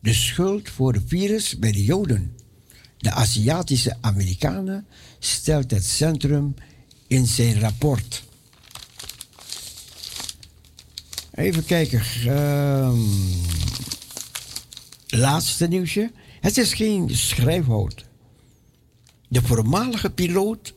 de 0.00 0.14
schuld 0.14 0.68
voor 0.68 0.92
het 0.92 1.02
virus 1.06 1.58
bij 1.58 1.72
de 1.72 1.84
Joden. 1.84 2.36
De 2.98 3.10
Aziatische 3.10 3.96
Amerikanen 4.00 4.86
stelt 5.18 5.70
het 5.70 5.84
centrum 5.84 6.54
in 7.06 7.26
zijn 7.26 7.60
rapport. 7.60 8.24
Even 11.30 11.64
kijken. 11.64 12.02
ehm, 12.26 13.00
laatste 15.06 15.66
nieuwsje. 15.68 16.10
Het 16.40 16.58
is 16.58 16.74
geen 16.74 17.16
schrijfhout. 17.16 18.04
De 19.28 19.42
voormalige 19.42 20.10
piloot 20.10 20.74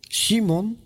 Simon, 0.00 0.78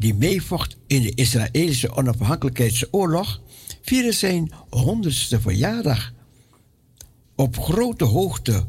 die 0.00 0.14
meevocht 0.14 0.76
in 0.86 1.02
de 1.02 1.14
Israëlische 1.14 1.96
onafhankelijkheidsoorlog, 1.96 3.40
vierde 3.82 4.12
zijn 4.12 4.52
honderdste 4.70 5.40
verjaardag 5.40 6.12
op 7.34 7.58
grote 7.58 8.04
hoogte 8.04 8.64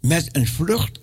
met 0.00 0.36
een 0.36 0.46
vlucht 0.46 1.00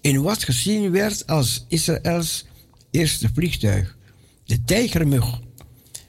in 0.00 0.22
wat 0.22 0.44
gezien 0.44 0.90
werd 0.90 1.26
als 1.26 1.64
Israëls 1.68 2.46
eerste 2.90 3.30
vliegtuig, 3.34 3.96
de 4.44 4.64
Tijgermug. 4.64 5.40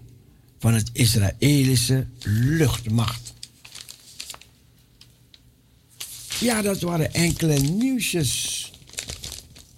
van 0.60 0.74
het 0.74 0.90
Israëlische 0.94 2.08
luchtmacht. 2.24 3.31
Ja, 6.42 6.62
dat 6.62 6.82
waren 6.82 7.14
enkele 7.14 7.60
nieuwsjes 7.60 8.72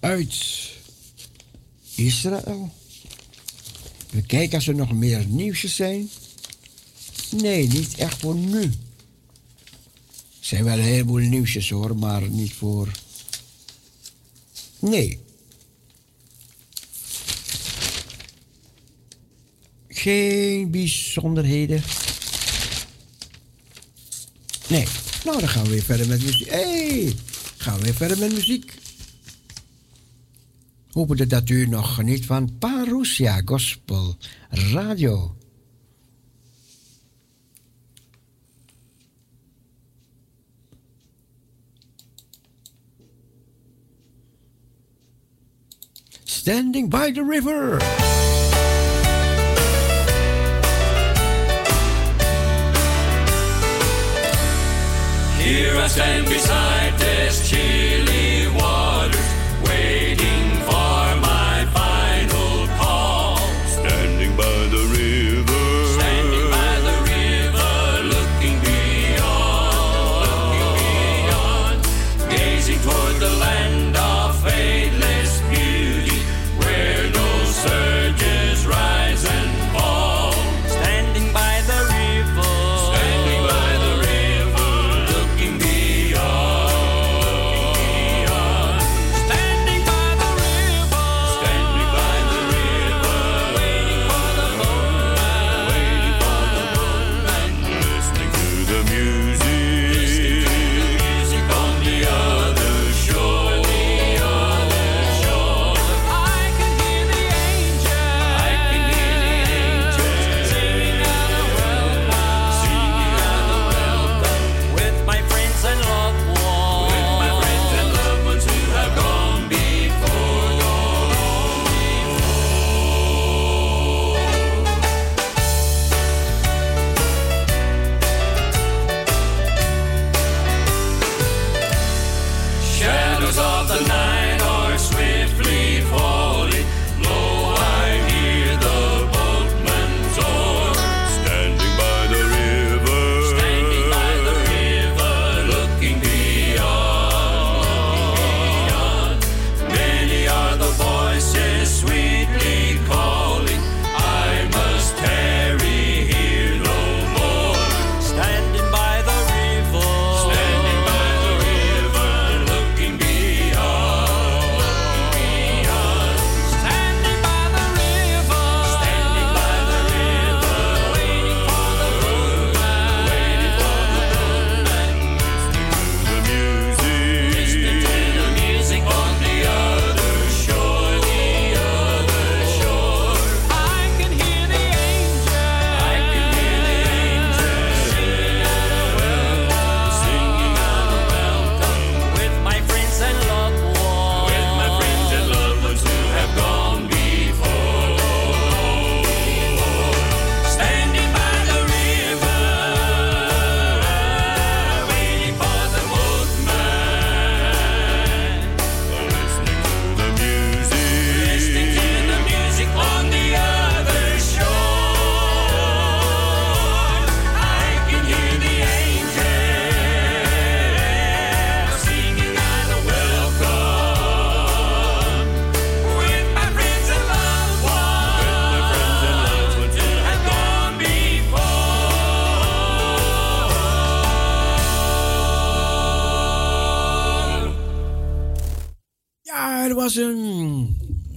uit 0.00 0.34
Israël. 1.94 2.72
We 4.10 4.22
kijken 4.22 4.54
als 4.54 4.66
er 4.66 4.74
nog 4.74 4.92
meer 4.92 5.26
nieuwsjes 5.26 5.76
zijn. 5.76 6.10
Nee, 7.30 7.68
niet 7.68 7.94
echt 7.94 8.20
voor 8.20 8.34
nu. 8.34 8.62
Er 8.62 8.70
zijn 10.40 10.64
wel 10.64 10.78
een 10.78 10.84
heleboel 10.84 11.18
nieuwsjes 11.18 11.70
hoor, 11.70 11.96
maar 11.96 12.28
niet 12.28 12.52
voor. 12.52 12.88
Nee. 14.78 15.18
Geen 19.88 20.70
bijzonderheden. 20.70 21.82
Nee. 24.68 24.86
Nou, 25.24 25.38
dan 25.38 25.48
gaan 25.48 25.64
we 25.64 25.70
weer 25.70 25.82
verder 25.82 26.08
met 26.08 26.22
muziek. 26.22 26.50
hey, 26.50 27.14
gaan 27.56 27.78
we 27.78 27.84
weer 27.84 27.94
verder 27.94 28.18
met 28.18 28.32
muziek. 28.32 28.74
Hopen 30.92 31.28
dat 31.28 31.48
u 31.48 31.66
nog 31.66 31.94
geniet 31.94 32.26
van 32.26 32.58
Parousia 32.58 33.42
Gospel 33.44 34.16
Radio. 34.50 35.36
Standing 46.24 46.90
by 46.90 47.12
the 47.12 47.24
river. 47.24 48.23
Here 55.44 55.76
I 55.76 55.88
stand 55.88 56.24
beside 56.26 56.83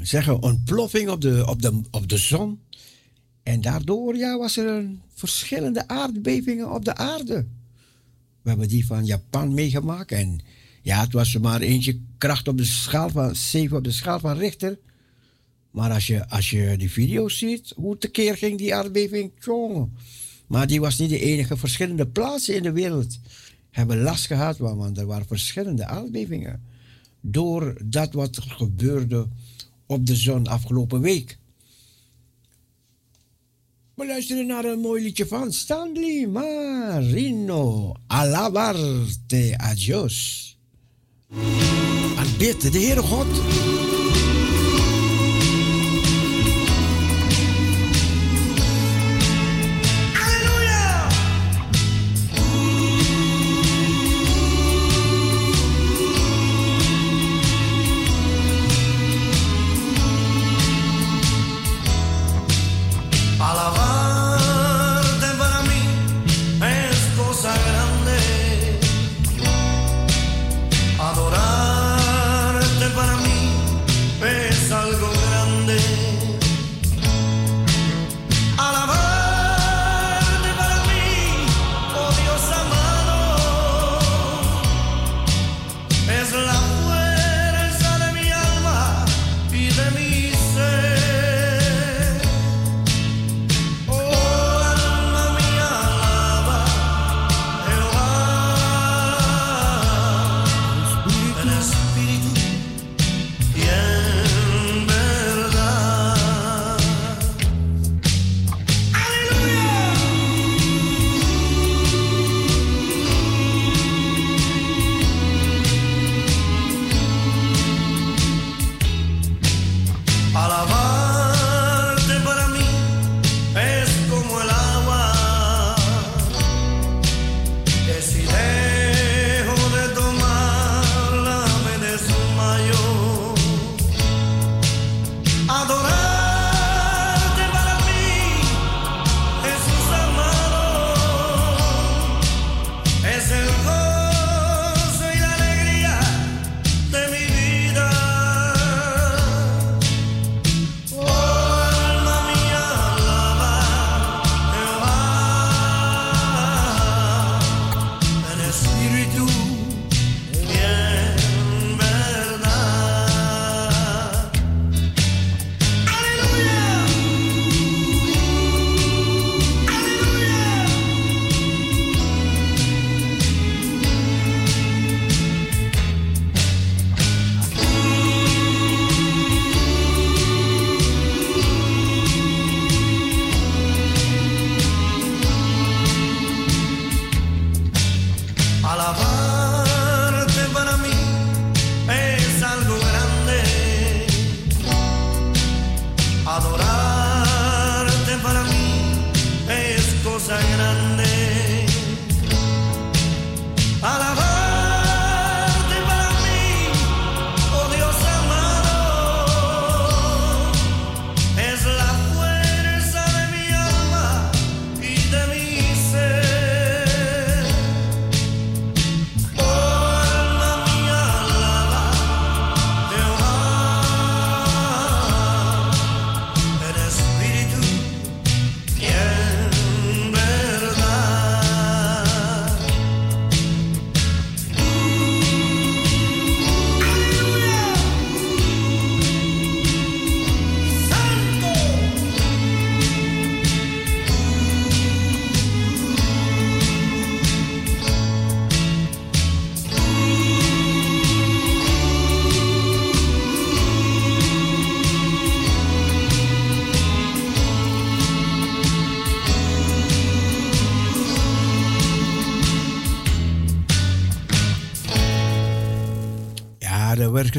zeggen, 0.07 0.41
ontploffing 0.41 1.09
op 1.09 1.21
de, 1.21 1.45
op, 1.47 1.61
de, 1.61 1.81
op 1.91 2.09
de 2.09 2.17
zon. 2.17 2.59
En 3.43 3.61
daardoor 3.61 4.15
ja, 4.15 4.38
was 4.38 4.57
er 4.57 4.85
verschillende 5.13 5.88
aardbevingen 5.88 6.73
op 6.73 6.85
de 6.85 6.95
aarde. 6.95 7.45
We 8.41 8.49
hebben 8.49 8.67
die 8.67 8.85
van 8.85 9.05
Japan 9.05 9.53
meegemaakt. 9.53 10.11
En 10.11 10.39
ja, 10.81 11.01
het 11.01 11.13
was 11.13 11.38
maar 11.38 11.61
eentje 11.61 11.99
kracht 12.17 12.47
op 12.47 12.57
de 12.57 12.65
schaal 12.65 13.09
van 13.09 13.35
7 13.35 13.77
op 13.77 13.84
de 13.84 13.91
schaal 13.91 14.19
van 14.19 14.38
Richter. 14.38 14.79
Maar 15.71 15.91
als 15.91 16.07
je, 16.07 16.29
als 16.29 16.49
je 16.49 16.77
die 16.77 16.91
video's 16.91 17.38
ziet, 17.38 17.73
hoe 17.75 17.97
tekeer 17.97 18.38
ging 18.38 18.57
die 18.57 18.75
aardbeving, 18.75 19.31
jongen. 19.39 19.93
Maar 20.47 20.67
die 20.67 20.79
was 20.79 20.97
niet 20.97 21.09
de 21.09 21.19
enige. 21.19 21.57
Verschillende 21.57 22.07
plaatsen 22.07 22.55
in 22.55 22.63
de 22.63 22.71
wereld 22.71 23.19
hebben 23.71 24.01
last 24.01 24.25
gehad, 24.25 24.57
want 24.57 24.97
er 24.97 25.05
waren 25.05 25.25
verschillende 25.25 25.85
aardbevingen. 25.85 26.63
Door 27.21 27.81
dat 27.85 28.13
wat 28.13 28.39
gebeurde 28.41 29.27
op 29.88 30.05
de 30.05 30.15
zon 30.15 30.47
afgelopen 30.47 31.01
week. 31.01 31.38
We 33.93 34.05
luisteren 34.05 34.47
naar 34.47 34.65
een 34.65 34.80
mooi 34.80 35.03
liedje 35.03 35.27
van 35.27 35.51
Stanley 35.51 36.27
Marino. 36.27 37.93
Alabarte 38.07 39.57
a 39.61 39.73
Dios. 39.73 40.57
Aanbid 42.18 42.61
de 42.61 42.80
Heere 42.80 43.01
God. 43.01 43.27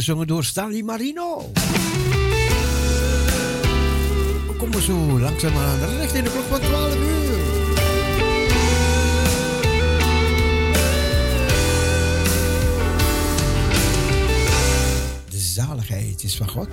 Gezongen 0.08 0.26
door 0.26 0.44
Stanley 0.44 0.82
Marino. 0.82 1.50
We 4.46 4.54
komen 4.58 4.82
zo 4.82 5.20
langzaam 5.20 5.56
aan 5.56 5.78
recht 5.78 6.14
in 6.14 6.24
de 6.24 6.30
klok 6.30 6.44
van 6.44 6.60
12 6.60 6.96
uur. 6.96 7.36
De 15.30 15.38
zaligheid 15.38 16.22
is 16.22 16.36
van 16.36 16.48
God. 16.48 16.68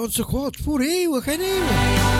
onze 0.00 0.22
God, 0.22 0.56
voor 0.62 0.80
eeuwig 0.80 1.26
en 1.26 1.40
eeuwig. 1.40 2.10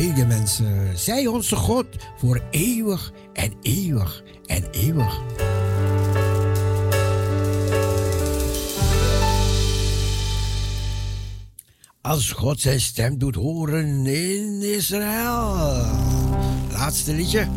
aanbidden, 0.00 0.26
mensen. 0.26 0.98
Zij 0.98 1.26
onze 1.26 1.56
God 1.56 1.86
voor 2.16 2.42
eeuwig 2.50 3.12
en 3.32 3.52
eeuwig 3.62 4.22
en 4.46 4.64
eeuwig. 4.70 5.20
Als 12.00 12.32
God 12.32 12.60
zijn 12.60 12.80
stem 12.80 13.18
doet 13.18 13.34
horen 13.34 14.06
in 14.06 14.62
Israël. 14.62 15.86
Laatste 16.70 17.12
liedje. 17.12 17.48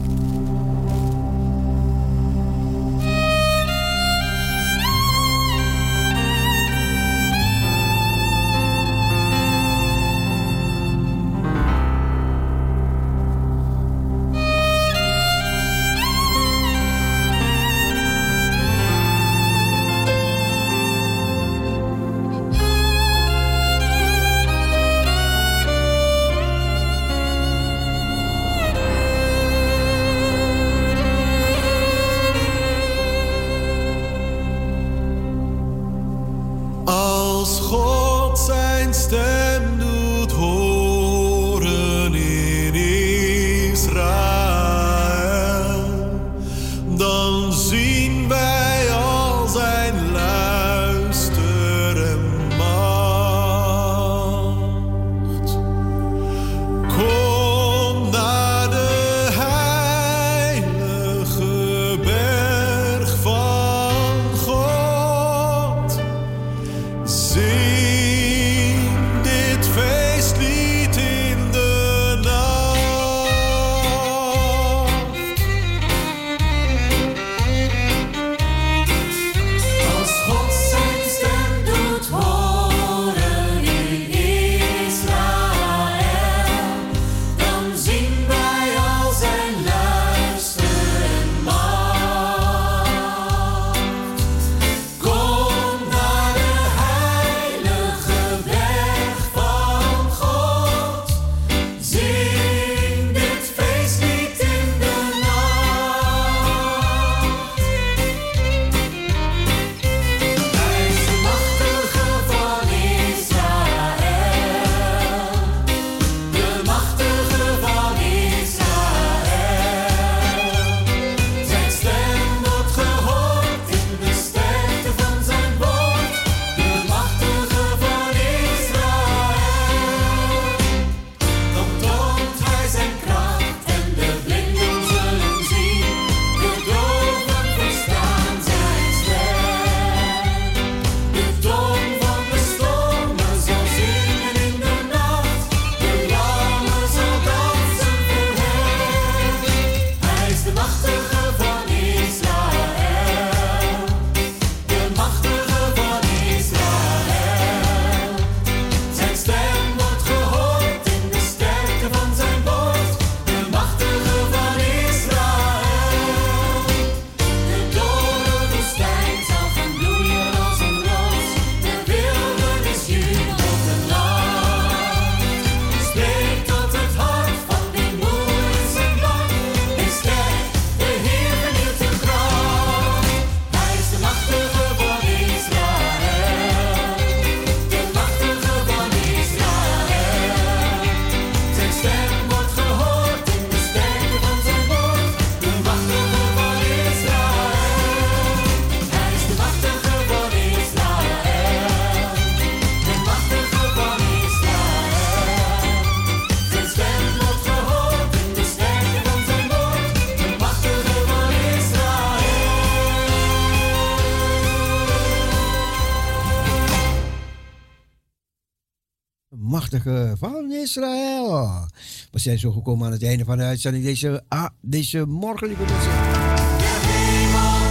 Zijn 222.24 222.40
zo 222.40 222.52
gekomen 222.52 222.86
aan 222.86 222.92
het 222.92 223.04
einde 223.04 223.26
van 223.26 223.38
de 223.38 223.44
uitzending 223.44 223.84
deze, 223.84 224.24
ah, 224.28 224.50
deze 224.62 225.06
morgen, 225.06 225.48
lieve 225.48 225.64
mensen. 225.64 227.63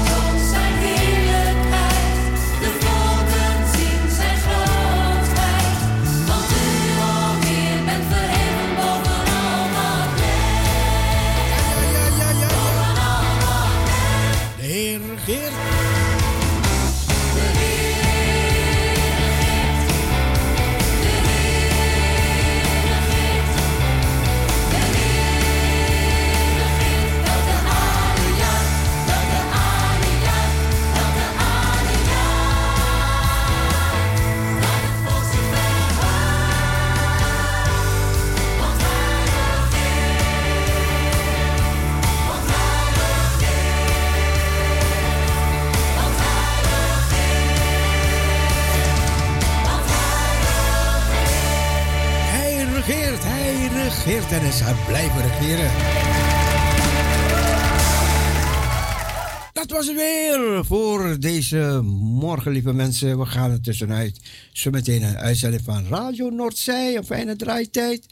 Dat 59.52 59.70
was 59.70 59.86
het 59.86 59.96
weer 59.96 60.64
voor 60.64 61.16
deze 61.20 61.80
morgen, 62.00 62.52
lieve 62.52 62.72
mensen. 62.72 63.18
We 63.18 63.26
gaan 63.26 63.50
er 63.50 63.60
tussenuit. 63.60 64.20
Zometeen 64.52 65.02
een 65.02 65.16
uitzending 65.16 65.62
van 65.64 65.86
Radio 65.86 66.28
Noordzij, 66.30 66.96
een 66.96 67.04
fijne 67.04 67.36
draaitijd. 67.36 68.06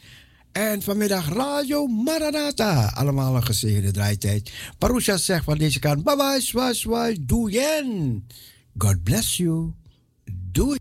En 0.51 0.81
vanmiddag 0.81 1.33
Radio 1.33 1.87
Maranatha. 1.87 2.91
Allemaal 2.95 3.35
een 3.35 3.45
gezegende 3.45 3.91
draaitijd. 3.91 4.51
Parusha 4.77 5.17
zegt 5.17 5.43
van 5.43 5.57
deze 5.57 5.79
kant: 5.79 6.03
bye 6.03 6.15
bye, 6.15 6.41
swai, 6.41 6.73
swai, 6.73 7.17
doei. 7.25 7.59
God 8.77 9.03
bless 9.03 9.37
you. 9.37 9.71
Doei. 10.51 10.69